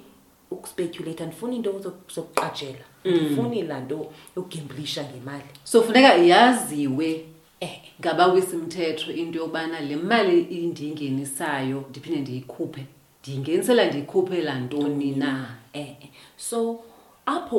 ukuspeculate 0.52 1.24
andifuni 1.24 1.56
into 1.56 1.72
zoku- 1.72 2.13
zokuqajela 2.16 2.86
Mm. 3.06 3.13
andifuni 3.13 3.62
laa 3.62 3.80
nto 3.80 4.12
yokugemblisha 4.38 5.04
ngemali 5.04 5.44
so 5.63 5.82
funeka 5.84 6.13
yaziwe 6.13 7.26
eh 7.60 7.80
ngabawisimthetho 8.02 9.12
into 9.12 9.39
yobana 9.39 9.80
le 9.80 9.96
mali 9.96 10.42
indiyingenisayo 10.42 11.86
ndiphinde 11.89 12.20
ndiyikhuphe 12.22 12.86
ndiyingenisela 13.22 13.86
ndiyikhuphe 13.88 14.42
laa 14.42 14.60
ntoni 14.60 15.12
na 15.12 15.56
eh 15.74 15.88
eh. 15.89 16.10
so 16.38 16.80
apho 17.26 17.58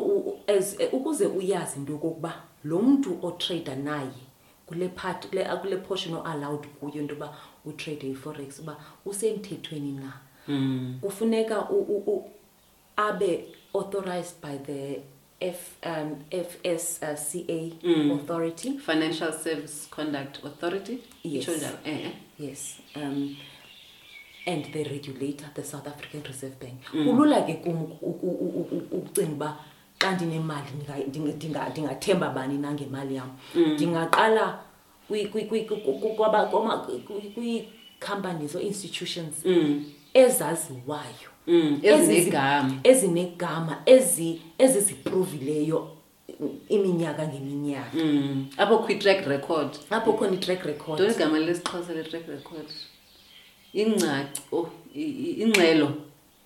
ukuze 0.92 1.26
uyazi 1.26 1.78
into 1.78 1.92
yokokuba 1.92 2.42
lo 2.64 2.78
mntu 2.82 3.18
otrader 3.22 3.76
naye 3.78 4.10
kule 4.66 4.88
part 4.88 5.26
kule, 5.28 5.44
kule 5.62 5.76
portion 5.76 6.14
o-allowed 6.14 6.66
kuyo 6.80 6.94
into 6.94 7.14
yoba 7.14 7.36
utrade 7.64 8.10
i-forex 8.10 8.58
uba 8.60 8.76
usemthethweni 9.06 9.92
na 9.92 10.12
mm. 10.48 10.98
kufuneka 11.00 11.68
u, 11.70 11.78
u, 11.82 11.96
u, 12.16 12.30
abe 12.96 13.44
authorized 13.74 14.34
by 14.42 14.58
the 14.58 15.00
F, 15.40 15.76
um, 15.86 16.16
FSCA 16.30 17.70
Mm. 17.82 18.10
authority 18.12 18.78
financial 18.78 19.32
service 19.32 19.86
conduct 19.90 20.44
authority 20.44 20.98
Yes. 21.24 21.48
Eh, 21.48 21.70
eh. 21.84 22.10
yes 22.38 22.78
um, 22.96 23.36
and 24.46 24.64
the 24.72 24.84
regulator 24.84 25.50
the 25.54 25.62
south 25.64 25.86
african 25.86 26.22
reserve 26.22 26.54
bank 26.60 26.80
Mm. 26.94 27.04
kulula 27.06 27.42
ke 27.42 27.54
kum 27.54 27.82
uku- 27.82 28.06
uku- 28.06 28.26
uku- 28.28 28.76
uku- 28.76 28.96
ukucinga 28.96 29.32
uba 29.32 29.58
xa 29.98 30.10
ndinemali 30.14 30.66
ndinga- 30.76 31.06
ndinga- 31.08 31.34
ndinga- 31.36 31.68
ndingathemba 31.70 32.28
bani 32.30 32.58
na 32.58 32.72
ngemali 32.72 33.14
yam? 33.14 33.30
Mm. 33.54 33.72
ndingaqala 33.74 34.58
kwi- 35.10 35.26
kwi- 35.32 35.44
kwi- 35.48 35.64
ku- 35.68 35.76
ku- 36.00 36.14
kwaba- 36.16 36.46
kwama- 36.50 36.86
kwi- 37.06 37.30
kwii-companies 37.34 38.54
or 38.54 38.62
institutions 38.62 39.44
Mm, 39.44 39.84
ezaziwayo 40.14 41.28
mm, 41.46 41.80
Ezi- 41.82 42.16
ezinegama. 42.16 42.74
Ezinegama 42.84 43.82
ezi 43.86 44.40
ezizipruvileyo 44.58 45.90
iminyaka 46.68 47.28
ngeminyaka. 47.28 47.96
Mm, 47.96 48.46
apho 48.56 48.78
kwi-track 48.78 49.26
record. 49.26 49.70
Apho 49.90 50.12
khona 50.12 50.32
i-track 50.34 50.64
record. 50.64 51.00
Ntoni 51.00 51.14
igama 51.14 51.38
lesixhosa 51.38 51.92
le-track 51.94 52.26
record? 52.28 52.68
Ingcaci 53.74 54.42
oh, 54.52 54.68
i- 54.94 55.00
i- 55.02 55.42
ingxelo 55.42 55.88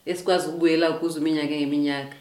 esikwazi 0.06 0.48
ukubuyela 0.48 0.92
kuzo 0.92 1.20
iminyaka 1.20 1.54
ngeminyaka. 1.54 2.16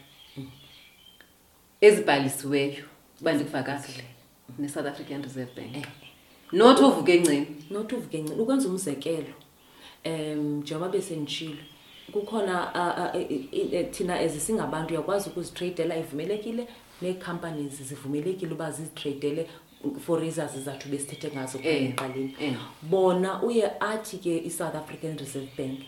Ezibhalisiweyo 1.80 2.84
uba 3.20 3.32
ndikuva 3.32 3.62
kakuhle 3.62 4.04
ne-south 4.58 4.86
african 4.86 5.22
reserve 5.22 5.50
bank 5.56 5.76
Eh. 5.76 5.82
not 6.52 6.80
uvuke 6.80 7.14
encini 7.14 7.46
not 7.70 7.92
uvuke 7.92 8.18
ncini 8.22 8.40
ukwenza 8.40 8.68
umzekelo 8.68 9.34
um 10.06 10.60
njengoba 10.60 10.88
besenditshilo 10.88 11.56
kukhona 12.12 12.54
i- 13.14 13.48
i- 13.52 13.78
i- 13.80 13.84
thina 13.84 14.18
as 14.20 14.46
singabantu 14.46 14.94
uyakwazi 14.94 15.30
ukuzitradela 15.30 15.96
ivumelekile 15.96 16.68
nee-companies 17.02 17.82
zivumelekile 17.82 18.52
uba 18.52 18.70
zizitradele 18.70 19.46
for 20.00 20.20
reasons 20.20 20.58
zathu 20.58 20.88
besithethe 20.88 21.36
ngazo 21.36 21.58
Eh, 21.62 21.82
eqaleni 21.90 22.36
eh. 22.40 22.54
bona 22.82 23.42
uye 23.42 23.70
athi 23.80 24.18
ke 24.18 24.38
i-south 24.38 24.74
african 24.74 25.18
reserve 25.18 25.48
bank 25.58 25.80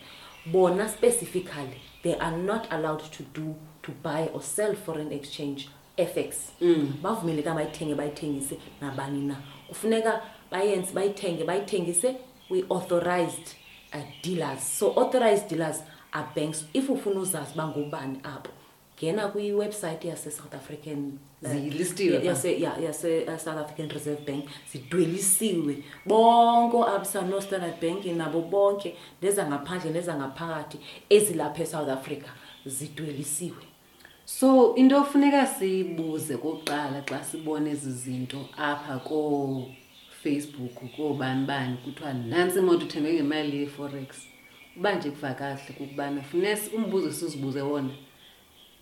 bona 0.46 0.88
specifically 0.88 1.80
they 2.02 2.14
are 2.14 2.36
not 2.36 2.72
allowed 2.72 3.02
to 3.10 3.24
do 3.34 3.54
to 3.82 3.92
buy 4.04 4.28
or 4.34 4.42
sell 4.42 4.76
foreign 4.76 5.12
exchange 5.12 5.68
fx 6.06 6.36
Mm. 6.60 6.92
bavumeleka 7.02 7.54
bayithenge 7.54 7.94
bayithengise 7.94 8.56
nabani 8.80 9.20
na. 9.26 9.36
Kufuneka 9.68 10.22
bayenze 10.50 10.92
bayithenge 10.92 11.44
bayithengise 11.44 12.16
we-authorized 12.50 13.54
uh, 13.94 14.00
dealers. 14.22 14.62
So 14.78 14.92
authorized 14.96 15.48
dealers 15.48 15.82
are 16.12 16.26
banks. 16.34 16.64
If 16.74 16.88
ufuna 16.90 17.20
uzazi 17.20 17.54
bangubani 17.56 18.18
abo 18.24 18.50
ngena 19.02 19.28
kwiwebsite 19.28 20.04
yase-south 20.08 20.54
african 20.54 21.18
uh, 21.42 21.50
Zilistiwe 21.50 22.14
ya- 22.14 22.20
pha. 22.20 22.26
yase- 22.26 22.60
ya- 22.60 22.76
yase-south 22.84 23.58
african 23.58 23.88
reserve 23.88 24.20
bank. 24.26 24.44
Zidwelisiwe. 24.72 25.76
Bonke 26.06 26.76
absa 26.96 27.22
no-standard 27.22 27.80
bank 27.80 28.04
nabo 28.04 28.40
bonke 28.40 28.94
nezangaphandle 29.22 29.90
nezangaphakathi 29.90 30.78
ezilapha 31.10 31.62
esouth 31.62 31.88
africa 31.88 32.28
zidwelisiwe. 32.66 33.64
So 34.38 34.74
into 34.76 34.96
ofuneka 34.96 35.46
siyibuze 35.46 36.36
kokuqala 36.36 37.02
xa 37.08 37.24
sibona 37.24 37.70
ezi 37.70 37.92
zinto 37.92 38.48
apha 38.56 38.98
koofacebook 38.98 40.76
koobani 40.96 41.46
bani 41.46 41.76
kuthiwa 41.76 42.12
nantsi 42.14 42.58
imoto 42.58 42.84
uthenge 42.86 43.12
ngemali 43.12 43.56
ye-forex. 43.60 44.08
Uba 44.76 44.94
nje 44.94 45.10
kuva 45.10 45.34
kahle 45.34 45.72
kukubana 45.78 46.22
funeka 46.22 46.76
umbuzo 46.76 47.12
sizibuze 47.12 47.60
wona 47.62 47.94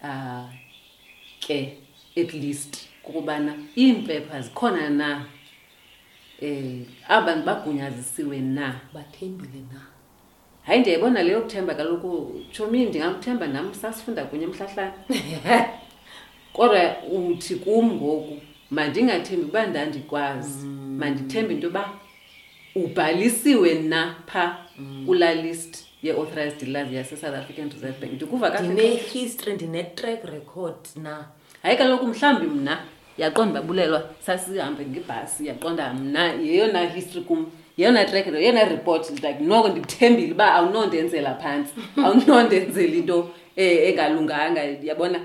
um 0.03 0.49
ke 1.41 1.79
at 2.17 2.35
least 2.35 2.89
kukubana 3.03 3.53
iimpepha 3.77 4.43
zikhona 4.43 4.91
na? 4.91 5.27
Um 6.43 6.87
aba 7.09 7.27
bantu 7.27 7.47
bagunyazisiwe 7.47 8.41
na? 8.41 8.81
Bathembile 8.95 9.61
na 9.73 9.98
hayi 10.69 10.81
ndiyayibona 10.81 11.23
leyo 11.23 11.41
kuthemba 11.41 11.75
kaloku. 11.75 12.41
Tshomi 12.53 12.85
ndingakuthemba 12.85 13.47
nam 13.47 13.75
sasifunda 13.75 14.25
kunye 14.25 14.45
emhlahlana 14.45 14.93
kodwa 16.53 16.97
uthi 17.13 17.55
kum 17.55 17.93
ngoku 17.93 18.41
mandingathembi 18.71 19.45
uba 19.45 19.67
ndandikwazi. 19.67 20.67
Mandithembe 20.67 21.55
into 21.55 21.67
yoba 21.67 21.91
ubhalisiwe 22.75 23.75
na 23.75 24.15
pha 24.27 24.57
kulaa 25.07 25.35
list 25.35 25.85
ye-authorized 26.03 26.61
dealers 26.61 26.93
yase-south 26.93 27.35
african 27.35 27.71
reserve 27.71 28.01
bank. 28.01 28.13
Ndikuva 28.13 28.51
kakuhle 28.51 28.73
ndine-history 28.73 29.55
ndine-track 29.55 30.25
record 30.25 30.77
na? 30.97 31.25
Hayi 31.63 31.77
kaloku 31.77 32.07
mhlawumbi 32.07 32.47
mna 32.47 32.79
yaqonda 33.19 33.61
babulelwa 33.61 34.11
sasihambe 34.21 34.87
ngebhasi 34.87 35.47
yaqonda 35.47 35.95
mna 35.95 36.33
yeyona 36.33 36.87
history 36.87 37.25
kum 37.25 37.47
yeyona 37.79 38.05
track 38.05 38.27
yeyona 38.27 38.65
report 38.65 39.11
like 39.23 39.41
noko 39.41 39.69
ndikuthembile 39.69 40.33
uba 40.33 40.55
awunondenzela 40.55 41.35
phantsi. 41.35 41.73
Awunondenzela 42.05 42.95
into 42.95 43.31
eh, 43.57 43.89
engalunganga 43.89 44.63
yabona? 44.83 45.21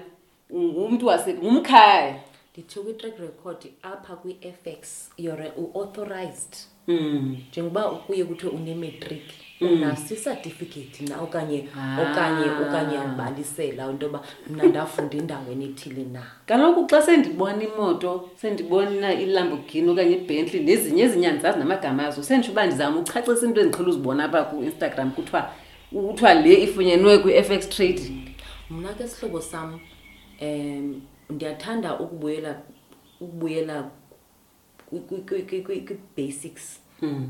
Ngumntu 0.53 1.07
wase 1.07 1.33
ngumkhaya. 1.33 2.15
Ndithi 2.53 2.79
kwi-track 2.79 3.19
record 3.19 3.57
apha 3.83 4.15
kwi-fx 4.15 5.09
you're 5.17 5.51
u-authorized. 5.57 6.55
Mm. 6.87 7.37
njengoba 7.51 7.89
kuye 7.89 8.23
kuthiwe 8.23 8.51
unemetric 8.51 9.21
unaso 9.69 10.13
isatifiketi 10.13 11.03
na 11.03 11.21
okanye 11.21 11.67
Ah. 11.77 12.01
okanye 12.01 12.45
okanye 12.67 12.95
yandibalisela 12.95 13.91
into 13.91 14.05
yoba 14.05 14.21
mna 14.49 14.63
ndafunda 14.63 15.17
endaweni 15.17 15.65
ethile 15.65 16.03
na 16.03 16.23
kaloku 16.45 16.87
xa 16.87 17.01
sendibona 17.01 17.63
imoto 17.63 18.29
sendibona 18.35 19.13
ilambogini 19.13 19.89
okanye 19.89 20.15
ibentley 20.15 20.63
nezinye 20.63 21.03
ezinye 21.03 21.27
andizazi 21.27 21.59
namagama 21.59 22.07
azo 22.07 22.23
senditsho 22.23 22.51
uba 22.51 22.65
ndizama 22.65 22.99
uchacisa 22.99 23.45
into 23.45 23.61
endiqhela 23.61 23.89
uzibona 23.89 24.23
apha 24.25 24.43
ku-instagram 24.43 25.11
kuthiwa 25.11 25.51
kuthiwa 25.91 26.33
le 26.33 26.53
ifunyenwe 26.63 27.17
kwi-f 27.17 27.51
x 27.51 27.69
trading 27.69 28.17
mna 28.69 28.93
ke 28.93 29.07
sihlobo 29.07 29.41
sam 29.41 29.79
um 30.41 31.01
ndiyathanda 31.29 31.99
ukubuyela 31.99 32.61
ukubuyela 33.21 33.89
kwi- 34.89 34.99
kwi- 34.99 35.21
kwi- 35.27 35.41
kwi- 35.43 35.61
kwi- 35.61 35.81
kwi-basics 35.87 36.79
mm. 37.01 37.29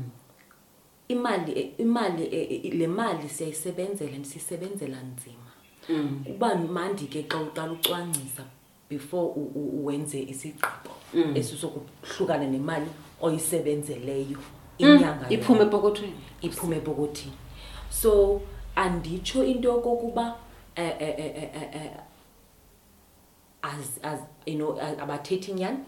Imali 1.14 1.52
e- 1.52 1.74
imali 1.78 2.24
e- 2.24 2.60
e- 2.66 2.70
le 2.78 2.86
mali 2.86 3.28
siyayisebenzela 3.28 4.24
siyisebenzela 4.24 4.98
nzima. 5.02 5.50
Mm. 5.88 6.24
kuba 6.26 6.54
mandi 6.56 7.06
ke 7.06 7.22
xa 7.28 7.38
uqala 7.42 7.72
ucwangcisa 7.72 8.44
before 8.90 9.26
u- 9.36 9.52
u- 9.54 9.86
wenze 9.86 10.18
isigqibo 10.22 10.90
Mm. 11.14 11.36
esisokuhlukana 11.36 12.46
nemali 12.46 12.90
oyisebenzeleyo 13.20 14.38
inyanga 14.78 15.26
iphume 15.30 15.62
epokothweni 15.62 16.14
iphume 16.42 16.76
epokothini 16.76 17.32
so 17.90 18.40
anditsho 18.76 19.44
into 19.44 19.68
yokokuba 19.68 20.36
eh, 20.76 20.94
eh, 20.98 21.14
eh, 21.18 21.36
eh, 21.36 21.68
eh, 21.74 21.90
as 23.62 23.98
as 24.02 24.20
you 24.46 24.54
know 24.56 24.78
abathethi 24.80 25.52
nyani 25.52 25.78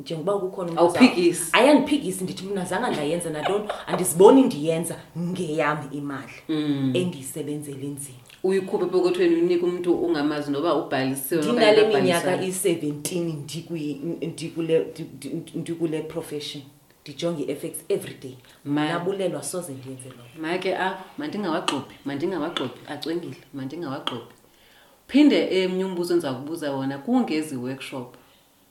njengoba 0.00 0.38
kukhona 0.38 0.76
Awuphikisi. 0.76 1.48
ayandiphikisi 1.52 2.24
ndithi 2.24 2.44
mna 2.44 2.64
zange 2.64 2.90
ndayenza 2.90 3.30
nantoni 3.30 3.64
andiziboni 3.86 4.42
ndiyenza 4.42 4.96
ngeyam 5.18 5.78
imali 5.92 6.32
Mm. 6.48 6.90
endiyisebenzele 6.94 7.86
nzima. 7.86 8.18
Uyikhuphe 8.42 8.84
epokothweni 8.84 9.36
unika 9.42 9.66
umntu 9.66 9.94
ungamazi 9.94 10.50
noba 10.50 10.74
ubhalisiwe 10.74 11.42
ndinale 11.42 11.88
minyaka 12.00 12.42
iyi-seventeen 12.42 13.26
ndikule 14.22 14.78
ndi- 14.94 15.04
ndi- 15.34 15.58
ndikule 15.58 16.02
profession 16.02 16.62
ndijonge 17.04 17.42
i-f 17.42 17.64
x 17.64 17.74
every 17.88 18.14
day. 18.22 18.34
Ma- 18.64 18.88
nabulelwa 18.88 19.42
soze 19.42 19.72
ndiyenze 19.72 20.08
loo 20.08 20.42
make 20.42 20.76
apho 20.76 21.04
mandingawagqobhi 21.18 21.94
mandingawagqobhi 22.04 22.80
acwengile 22.88 23.36
mandingawagqobhi 23.54 24.32
phinde 25.08 25.62
emnye 25.62 25.84
umbuzo 25.84 26.14
endiza 26.14 26.32
kubuza 26.32 26.72
wona 26.72 26.98
kungezi 26.98 27.56
workshop 27.56 28.14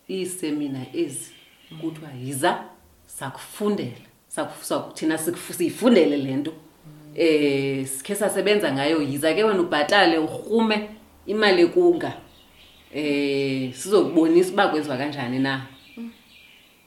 iisemina 0.10 0.80
ezi 0.94 1.32
kuthiwa 1.82 2.10
yiza 2.24 2.64
sakufundela. 3.06 4.06
Saku- 4.28 4.64
saku- 4.64 4.94
thina 4.94 5.18
siku- 5.18 5.54
siyifundele 5.54 6.18
le 6.18 6.36
nto. 6.36 6.52
Um 6.52 7.86
sikhe 7.86 8.16
sasebenza 8.16 8.72
ngayo. 8.74 9.02
Yiza 9.02 9.34
ke 9.34 9.44
wena 9.44 9.62
ubhatale 9.62 10.18
urhume 10.18 10.90
imali 11.28 11.62
ekunga 11.62 12.14
um 12.96 13.74
sizokubonisa 13.74 14.54
uba 14.54 14.68
kwenziwa 14.68 14.98
kanjani 14.98 15.40
na. 15.40 15.62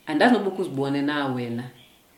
Andazi 0.07 0.33
noba 0.35 0.49
ukhe 0.51 0.63
uzibone 0.63 1.03
na 1.03 1.27
wena. 1.27 1.65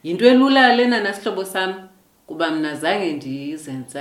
Yinto 0.03 0.27
elula 0.27 0.77
lena 0.77 1.01
nasihlobo 1.01 1.45
sam 1.45 1.89
kuba 2.27 2.51
mna 2.51 2.75
zange 2.75 3.13
ndizenza 3.13 4.01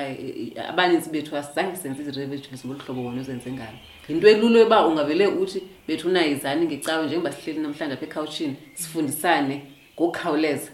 abanintsi 0.70 1.10
bethu 1.10 1.38
asizange 1.38 1.76
senze 1.76 2.04
ii-revelations 2.04 2.66
ngolu 2.66 2.80
hlobo 2.80 3.04
wona 3.06 3.22
uzenze 3.22 3.52
ngalo. 3.52 3.78
Yinto 4.10 4.28
elula 4.28 4.60
yoba 4.60 4.88
ungavele 4.88 5.28
uthi 5.28 5.64
bethu 5.88 6.08
unayizani 6.08 6.66
ngecawe 6.66 7.06
njengoba 7.06 7.32
sihleli 7.32 7.60
namhlanje 7.60 7.94
apha 7.94 8.06
ekhawutshini 8.06 8.56
sifundisane 8.74 9.62
ngokukhawuleza. 9.96 10.72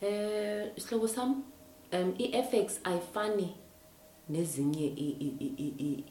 Eh 0.00 0.66
isihlobo 0.76 1.08
sam 1.08 1.42
um 1.92 2.14
i-FX 2.18 2.80
ayifani 2.84 3.48
nezinye 4.28 4.86
i- 4.86 5.16
i- 5.20 5.34
i- 5.40 5.44
i- 5.46 5.54
i- 5.64 5.74
i- 5.78 5.84
ay- 5.84 6.04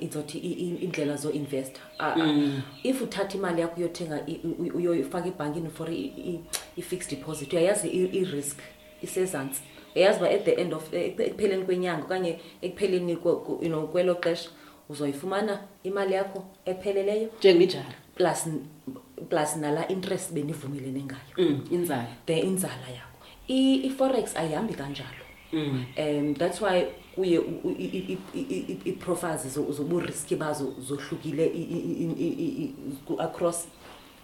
izothi 0.00 0.38
i- 0.38 0.52
i- 0.52 0.84
indlela 0.84 1.16
zo-investa 1.16 1.80
if 2.82 3.02
uthatha 3.02 3.34
imali 3.38 3.60
yakho 3.60 3.80
uyothenga 3.80 4.26
i- 4.26 4.40
u- 4.44 4.76
uyoyifaka 4.76 5.28
ebhankini 5.28 5.68
for 5.70 5.90
i- 5.90 6.12
i- 6.16 6.40
i-fixed 6.76 7.10
deposit 7.18 7.52
uyayazi 7.52 7.88
i- 7.88 8.18
i-risk 8.18 8.58
isezantsi. 9.02 9.60
Uyayazi 9.96 10.18
uba 10.18 10.30
at 10.30 10.44
the 10.44 10.52
end 10.52 10.74
of 10.74 10.94
eh, 10.94 11.14
ekupheleni 11.18 11.64
kwenyanga 11.64 12.04
okanye 12.04 12.38
ekupheleni 12.62 13.16
kwe- 13.16 13.40
ku- 13.44 13.58
you 13.62 13.68
know, 13.68 13.86
kwelo 13.88 14.14
xesha 14.14 14.50
uzoyifumana 14.88 15.58
imali 15.84 16.14
yakho 16.14 16.44
epheleleyo 16.64 17.28
njengemijara 17.38 17.94
plus 18.14 18.48
plus 19.28 19.56
nala 19.56 19.88
interest 19.88 20.32
benivumelene 20.32 21.02
ngayo. 21.02 21.48
Mm, 21.50 21.60
inzala. 21.70 22.06
The 22.26 22.38
inzala 22.38 22.88
yakho. 22.94 23.18
I- 23.48 23.80
i-forex 23.86 24.36
ayihambi 24.36 24.74
kanjalo. 24.74 25.24
Mm. 25.52 25.84
um 25.98 26.34
that's 26.34 26.60
why 26.62 26.84
kuye 27.16 27.38
u- 27.38 27.60
u- 27.64 27.70
i- 27.78 27.84
i- 27.84 28.18
i- 28.34 28.40
i- 28.40 28.64
i- 28.72 28.78
ii-profiles 28.86 29.46
zo- 29.58 29.72
zoburiski 29.72 30.36
bazo 30.36 30.72
zohlukile 30.88 31.46
i- 31.46 31.62
i- 31.62 31.84
i- 32.02 32.14
i- 32.18 32.34
i- 32.44 32.64
i- 32.64 32.74
ku- 33.06 33.20
across 33.22 33.68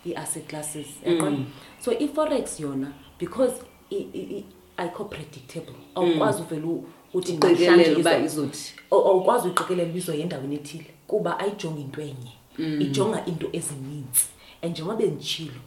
ii-asset 0.07 0.47
classes 0.47 0.87
yaqonda 1.07 1.43
so 1.85 1.93
i-forex 1.99 2.61
yona 2.61 2.93
because 3.19 3.53
i- 3.91 3.97
i- 4.15 4.37
i- 4.39 4.45
ayikho 4.77 5.05
predictable 5.05 5.75
awukwazi 5.95 6.43
uvele 6.43 6.67
u- 6.67 6.85
uthi 7.15 7.33
uqikelele 7.33 7.67
namhlanje 7.67 8.01
uba 8.01 8.19
izo- 8.19 8.25
izothi 8.25 8.75
aw- 8.91 9.07
awukwazi 9.09 9.47
uyiqikelela 9.49 9.89
uba 9.91 9.99
izoya 9.99 10.21
endaweni 10.21 10.55
ethile 10.55 10.87
kuba 11.07 11.39
ayijongi 11.39 11.81
into 11.83 12.01
enye 12.03 12.33
ijonga 12.81 13.27
into 13.27 13.49
ezininzi 13.53 14.25
and 14.63 14.73
njengoba 14.73 14.97
benditshilo 14.97 15.61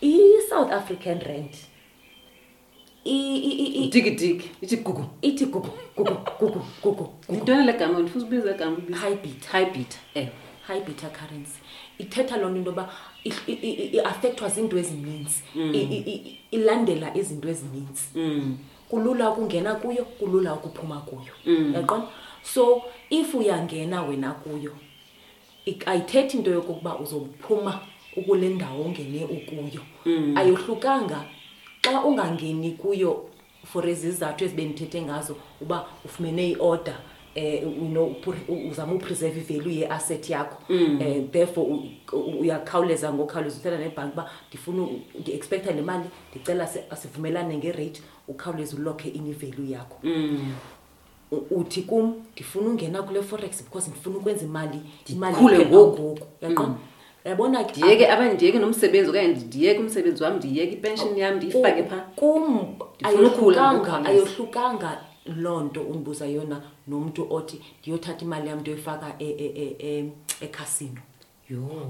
i-south 0.00 0.72
african 0.72 1.18
rand 1.20 1.54
i- 3.08 3.38
i- 3.48 3.58
i- 3.64 3.84
i- 3.84 3.88
Diki 3.90 4.10
ithi 4.62 4.76
gugu. 4.76 5.04
ithi 5.22 5.44
gugu 5.46 5.68
gugu 5.96 6.16
gugu 6.40 6.60
gugu 6.82 7.08
Yintoni 7.32 7.66
le 7.66 7.72
gama 7.72 7.98
ndifuna 7.98 8.24
usibiza 8.24 8.54
igama 8.54 8.76
ubiza. 8.76 8.98
high 8.98 9.14
beta 9.16 9.48
High 9.52 9.70
beta. 9.70 9.98
Eh. 10.14 10.28
high 10.66 10.80
beta 10.80 11.08
currency 11.08 11.58
ithetha 11.98 12.36
loo 12.36 12.48
nto 12.50 12.58
into 12.58 12.70
yoba 12.70 12.88
i- 13.24 13.32
i- 13.52 13.52
i- 13.68 13.90
i-affectwa 13.96 14.48
ziinto 14.48 14.78
ezininzi 14.78 15.42
I- 15.54 15.86
i- 15.96 16.04
i- 16.12 16.38
ilandela 16.50 17.16
izinto 17.16 17.48
ezininzi 17.48 18.04
Mm. 18.14 18.58
kulula 18.88 19.30
ukungena 19.30 19.74
kuyo 19.74 20.04
kulula 20.04 20.54
ukuphuma 20.54 21.00
kuyo 21.00 21.32
Mm. 21.46 21.74
yaqona 21.74 22.06
so 22.42 22.82
if 23.10 23.34
uyangena 23.34 24.02
wena 24.02 24.30
kuyo 24.32 24.72
ik- 25.66 25.88
ayithethi 25.88 26.36
into 26.36 26.50
yokokuba 26.50 26.98
uzophuma 26.98 27.80
ukule 28.16 28.48
ndawo 28.48 28.84
ongene 28.84 29.24
ukuyo 29.24 29.80
Mm. 30.06 30.36
ayohlukanga 30.36 31.24
xa 31.82 32.04
ungangeni 32.04 32.70
kuyo 32.72 33.24
for 33.64 33.88
izizathu 33.88 34.44
ezibendithethe 34.44 35.02
ngazo 35.02 35.36
uba 35.60 35.86
ufumene 36.04 36.48
i-order 36.50 36.96
eh 37.34 37.62
you 37.62 37.88
know 37.88 38.14
uzama 38.70 38.92
upreserve 38.94 39.40
ivalue 39.40 39.74
ye-asset 39.74 40.30
yakho 40.30 40.56
Mm. 40.68 40.98
eh 41.02 41.24
therefore 41.30 41.68
uyakhawuleza 42.40 43.12
ngokhawuleza 43.12 43.56
uthetha 43.58 43.78
nebhanki 43.78 44.12
uba 44.12 44.30
ndifuna 44.48 44.86
ndi-expecta 45.20 45.72
le 45.72 45.82
mali 45.82 46.04
ndicela 46.30 46.66
si- 46.66 46.80
sivumelane 47.02 47.56
ngerate 47.56 48.02
ukhawuleze 48.28 48.76
ulokhe 48.76 49.08
in 49.08 49.26
ivalue 49.26 49.70
yakho 49.70 49.96
Mm. 50.02 50.52
Uthi 51.50 51.82
kum 51.82 52.14
ndifuna 52.32 52.68
ungena 52.68 53.02
kule 53.02 53.22
forex 53.22 53.62
because 53.64 53.90
ndifuna 53.90 54.16
ukwenza 54.16 54.44
imali 54.44 54.80
imali 55.08 55.36
ngoku. 55.36 56.02
ngoku 56.02 56.18
yaqona 56.40 56.74
yabona 57.24 57.64
ke 57.64 57.80
Ndiyeke 57.80 58.10
abanye 58.12 58.34
ndiyeke 58.34 58.58
nomsebenzi 58.58 59.10
okanye 59.10 59.28
ndiyeke 59.28 59.80
umsebenzi 59.80 60.22
wami 60.22 60.36
ndiyeke 60.38 60.72
ipension 60.72 61.16
yami 61.18 61.36
ndiyifake 61.36 61.82
pha. 61.84 61.96
kum 62.16 62.76
ayohlukanga 64.06 65.00
loo 65.26 65.60
nto 65.60 65.80
undibuza 65.82 66.26
yona 66.26 66.62
nomntu 66.88 67.26
othi 67.30 67.60
ndiyothatha 67.80 68.24
imali 68.24 68.48
yam 68.48 68.60
ndiyoyifaka 68.60 69.06
e- 69.18 69.36
e- 69.44 69.52
e- 69.64 69.76
e- 69.88 70.12
ekhasino 70.40 71.00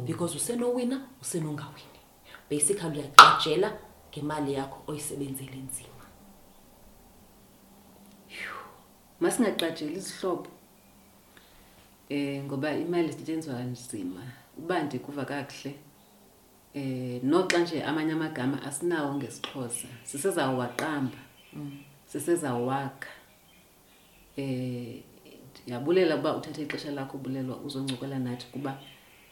because 0.06 0.36
usenowina 0.36 1.00
usenongawini 1.22 1.98
basically 2.50 2.98
uyaqajela 2.98 3.72
ngemali 4.10 4.52
yakho 4.54 4.78
oyisebenzele 4.86 5.56
nzima 5.70 5.88
Masingaqajeli 9.20 9.94
izihlobo. 9.94 10.46
Eh 12.08 12.42
ngoba 12.44 12.70
imali 12.72 13.08
isetshenziswa 13.08 13.54
kanzima. 13.54 14.22
Uba 14.58 14.82
ndikuva 14.82 15.24
kakuhle. 15.24 15.74
Eh 16.74 17.20
noxa 17.22 17.58
nje 17.58 17.82
amanye 17.82 18.12
amagama 18.12 18.62
asinawo 18.62 19.14
ngesixhosa. 19.14 19.88
Sisezawaqamba. 20.04 21.18
Sisezawakha. 22.06 23.08
Eh 24.36 25.02
yabulela 25.66 26.16
kuba 26.16 26.36
uthathe 26.36 26.62
ixesha 26.62 26.90
lakho 26.92 27.16
ubulelwa 27.16 27.56
uzoncokola 27.56 28.18
nathi 28.18 28.46
kuba 28.52 28.78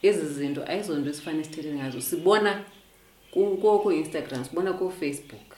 ezi 0.02 0.26
zinto 0.34 0.64
ayizonto 0.66 1.10
esifane 1.10 1.44
sithethe 1.44 1.74
ngazo. 1.74 2.00
Sibona 2.00 2.64
ku 3.32 3.56
ku- 3.60 3.78
ku 3.82 3.92
Instagram, 3.92 4.44
sibona 4.44 4.72
ku 4.72 4.90
Facebook. 4.90 5.56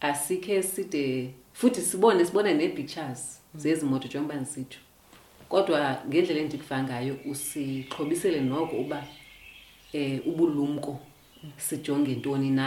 asikhe 0.00 0.62
side 0.62 1.34
futhi 1.52 1.80
sibone 1.80 2.24
sibone 2.24 2.54
nee-pictures 2.54 3.40
zezimoto 3.54 4.08
njengoba 4.08 4.34
ndisitsho 4.34 4.80
kodwa 5.50 5.80
ngendlela 6.08 6.40
endikuva 6.40 6.76
ngayo 6.84 7.14
usixhobisele 7.30 8.40
noko 8.40 8.74
uba 8.84 8.98
eh 9.92 10.20
ubulumko 10.30 10.92
sijonge 11.56 12.14
ntoni 12.14 12.50
na. 12.50 12.66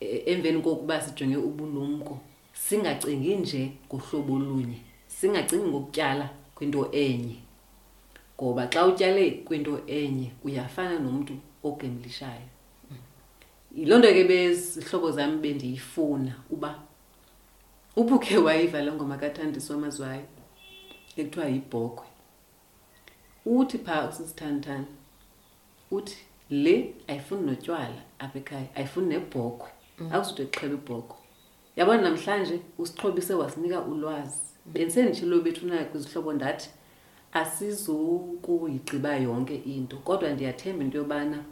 Eh, 0.00 0.22
emveni 0.26 0.62
kokuba 0.62 1.00
sijonge 1.00 1.36
ubulumko 1.36 2.14
singacingi 2.52 3.36
nje 3.36 3.62
ngohlobo 3.86 4.32
olunye 4.34 4.78
singacingi 5.06 5.68
ngokutyala 5.68 6.26
kwinto 6.54 6.82
enye. 6.92 7.36
Ngoba 8.36 8.66
xa 8.72 8.86
utyale 8.86 9.30
kwinto 9.46 9.74
enye 9.86 10.28
uyafana 10.44 10.98
nomntu 10.98 11.34
ogemblishayo 11.62 12.48
yiloo 13.76 13.98
nto 13.98 14.12
ke 14.12 14.24
bezihlobo 14.24 15.10
zam 15.10 15.40
bendiyifuna 15.42 16.34
uba 16.50 16.70
ubukhe 17.96 18.36
wayiva 18.36 18.82
le 18.82 18.92
ngoma 18.92 19.16
kathandiswa 19.16 19.76
amazwayo 19.76 20.41
ekuthiwa 21.16 21.46
yibhokhwe. 21.46 22.06
Uthi 23.46 23.78
phaa 23.78 24.08
usisithandithani 24.08 24.86
uthi 25.90 26.18
le 26.50 26.94
ayifuni 27.08 27.42
notywala 27.46 28.02
apha 28.18 28.38
ekhaya 28.38 28.68
ayifuni 28.76 29.06
nebhokhwe. 29.06 29.70
Akuzude 30.12 30.44
kuxhela 30.44 30.74
ibhokhwe. 30.74 31.16
Yabona 31.76 32.02
namhlanje 32.02 32.60
usixhobise 32.78 33.34
wasinika 33.34 33.80
ulwazi. 33.80 34.42
Bendisenditshilo 34.66 35.40
bethunayo 35.40 35.84
kwizihlobo 35.84 36.32
ndathi 36.32 36.70
asizukuyigqiba 37.32 39.16
yonke 39.16 39.56
into 39.56 39.96
kodwa 39.96 40.30
ndiyathemba 40.30 40.84
into 40.84 40.98
yobana 40.98 41.44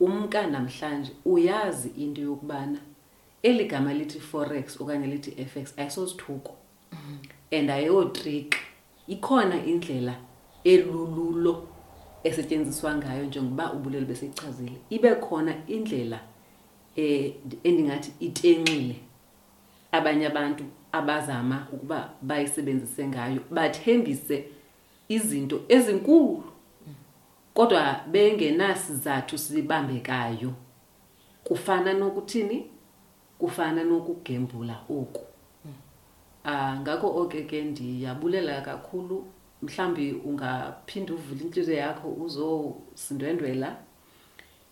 umka 0.00 0.46
namhlanje 0.46 1.12
uyazi 1.24 1.88
into 1.88 2.22
yokubana 2.22 2.78
eli 3.42 3.64
gama 3.64 3.94
lithi 3.94 4.20
forex 4.20 4.80
okanye 4.80 5.06
lithi 5.06 5.30
fx 5.44 5.78
ayisosithuko 5.78 6.54
and 7.50 7.70
ayotrik 7.70 8.56
ikhona 9.08 9.64
indlela 9.64 10.14
elululo 10.64 11.68
esetyenziswa 12.24 12.96
ngayo 12.96 13.24
njengoba 13.24 13.72
ubulelo 13.72 14.06
beseyichazile 14.06 14.76
ibe 14.90 15.14
khona 15.14 15.66
indlela 15.66 16.20
eh 16.96 17.32
endingathi 17.62 18.12
itenxile 18.20 18.96
abanye 19.92 20.26
abantu 20.26 20.64
abazama 20.92 21.66
ukuba 21.72 22.10
bayisebenzise 22.22 23.06
ngayo 23.08 23.40
bathembise 23.50 24.44
izinto 25.08 25.62
ezinkulu. 25.68 26.44
Kodwa 27.54 28.00
bengenasizathu 28.10 29.38
sibambekayo. 29.38 30.52
Kufana 31.44 31.92
nokuthini? 31.92 32.70
Kufana 33.38 33.84
nokugembula 33.84 34.80
oku. 34.90 35.35
Ah 36.46 36.76
ngakho 36.80 37.08
oke 37.22 37.42
ke 37.42 37.62
ndiyabulela 37.62 38.60
kakhulu. 38.60 39.24
Mhlambi 39.62 40.12
ungaphinda 40.12 41.14
uvule 41.14 41.40
inhliziyo 41.44 41.76
yakho 41.76 42.08
uzosindwendwela 42.08 43.76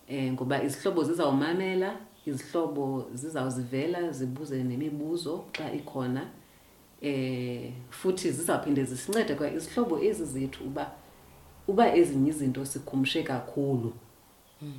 eh 0.07 0.31
ngoba 0.33 0.63
izihlobo 0.63 1.03
zizawumamela 1.03 1.97
izihlobo 2.25 3.09
zizawuzivela 3.13 4.11
zibuze 4.11 4.63
nemibuzo 4.63 5.43
xa 5.53 5.71
ikhona. 5.73 6.27
Eh 7.01 7.71
futhi 7.89 8.31
zizawuphinde 8.31 8.83
zisincede 8.83 9.35
kwa 9.35 9.51
izihlobo 9.51 9.99
ezi 10.03 10.25
zethu 10.25 10.63
uba 10.63 10.91
uba 11.67 11.95
ezinye 11.95 12.29
izinto 12.29 12.65
sikhumshe 12.65 13.23
kakhulu. 13.23 13.93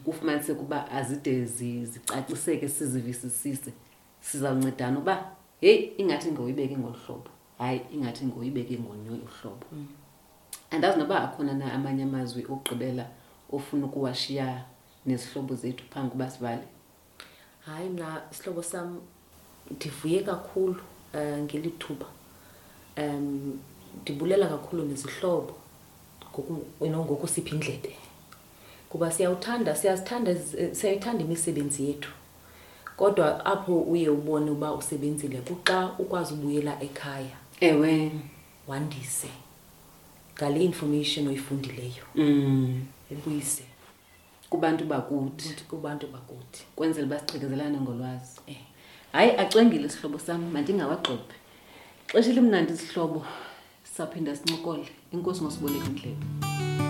Kufumaniseke 0.05 0.61
uba 0.61 0.91
azide 0.91 1.45
zi- 1.45 1.87
zicaciseke 1.87 2.69
sizivisisise. 2.69 3.73
Sizawuncedana 4.21 4.99
uba 4.99 5.36
heyi 5.61 5.93
ingathi 5.99 6.31
ngoyibeke 6.33 6.77
ngolu 6.79 6.99
hlobo 7.07 7.31
hayi 7.59 7.81
ingathi 7.95 8.25
ngoyibeke 8.27 8.79
ngolunye 8.79 9.11
uhlobo 9.11 9.67
andazi 10.71 10.99
noba 10.99 11.17
akhona 11.25 11.55
na 11.55 11.73
amanye 11.73 12.03
amazwi 12.03 12.43
okugqibela 12.45 13.07
ofuna 13.53 13.87
ukuwashiya 13.87 14.65
nezihlobo 15.07 15.55
zethu 15.55 15.85
phambi 15.91 16.11
kuba 16.11 16.31
sivale 16.31 16.67
hayi 17.67 17.89
mna 17.89 18.23
isihlobo 18.33 18.63
sam 18.63 19.01
ndivuye 19.71 20.23
kakhulu 20.23 20.81
um 21.15 21.43
ngeli 21.45 21.71
thuba 21.71 22.07
um 22.99 23.59
ndibulela 24.03 24.49
kakhulu 24.49 24.85
nezihlobo 24.85 25.55
ngoku- 26.33 26.65
you 26.81 26.89
know, 26.89 27.05
ngokusipha 27.05 27.51
indlebe. 27.55 27.97
Kuba 28.89 29.11
siyawuthanda 29.13 29.75
siyazithanda 29.77 30.37
siyayithanda 30.73 31.25
imisebenzi 31.25 31.87
yethu 31.89 32.11
kodwa 32.97 33.47
apho 33.47 33.81
uye 33.81 34.09
ubone 34.09 34.51
uba 34.51 34.75
usebenzile 34.75 35.39
kuxa 35.39 35.91
ukwazi 35.99 36.35
ubuyela 36.35 36.83
ekhaya 36.83 37.37
ewe. 37.61 38.13
wandise. 38.69 39.29
Ngale 40.37 40.65
information 40.65 41.29
oyifundileyo. 41.29 42.05
Mm. 42.15 42.85
ebuyise 43.11 43.63
kubantu 44.51 44.85
bakuthi. 44.85 45.49
Kuthi 45.49 45.65
kubantu 45.65 46.07
bakuthi. 46.07 46.65
Kwenzela 46.77 47.07
uba 47.07 47.19
siqhekezelane 47.19 47.81
ngolwazi. 47.81 48.41
Eh. 48.47 48.57
Hayi 49.13 49.31
acwengile 49.37 49.87
isihlobo 49.87 50.19
sam 50.19 50.51
mandingawagqobhi 50.53 51.35
xesha 52.13 52.31
elimnandi 52.31 52.73
isihlobo. 52.73 53.25
Sawuphinda 53.85 54.37
sincokole. 54.37 54.89
Inkosi 55.13 55.43
ngosiboleka 55.43 55.87
indlebe. 55.87 56.86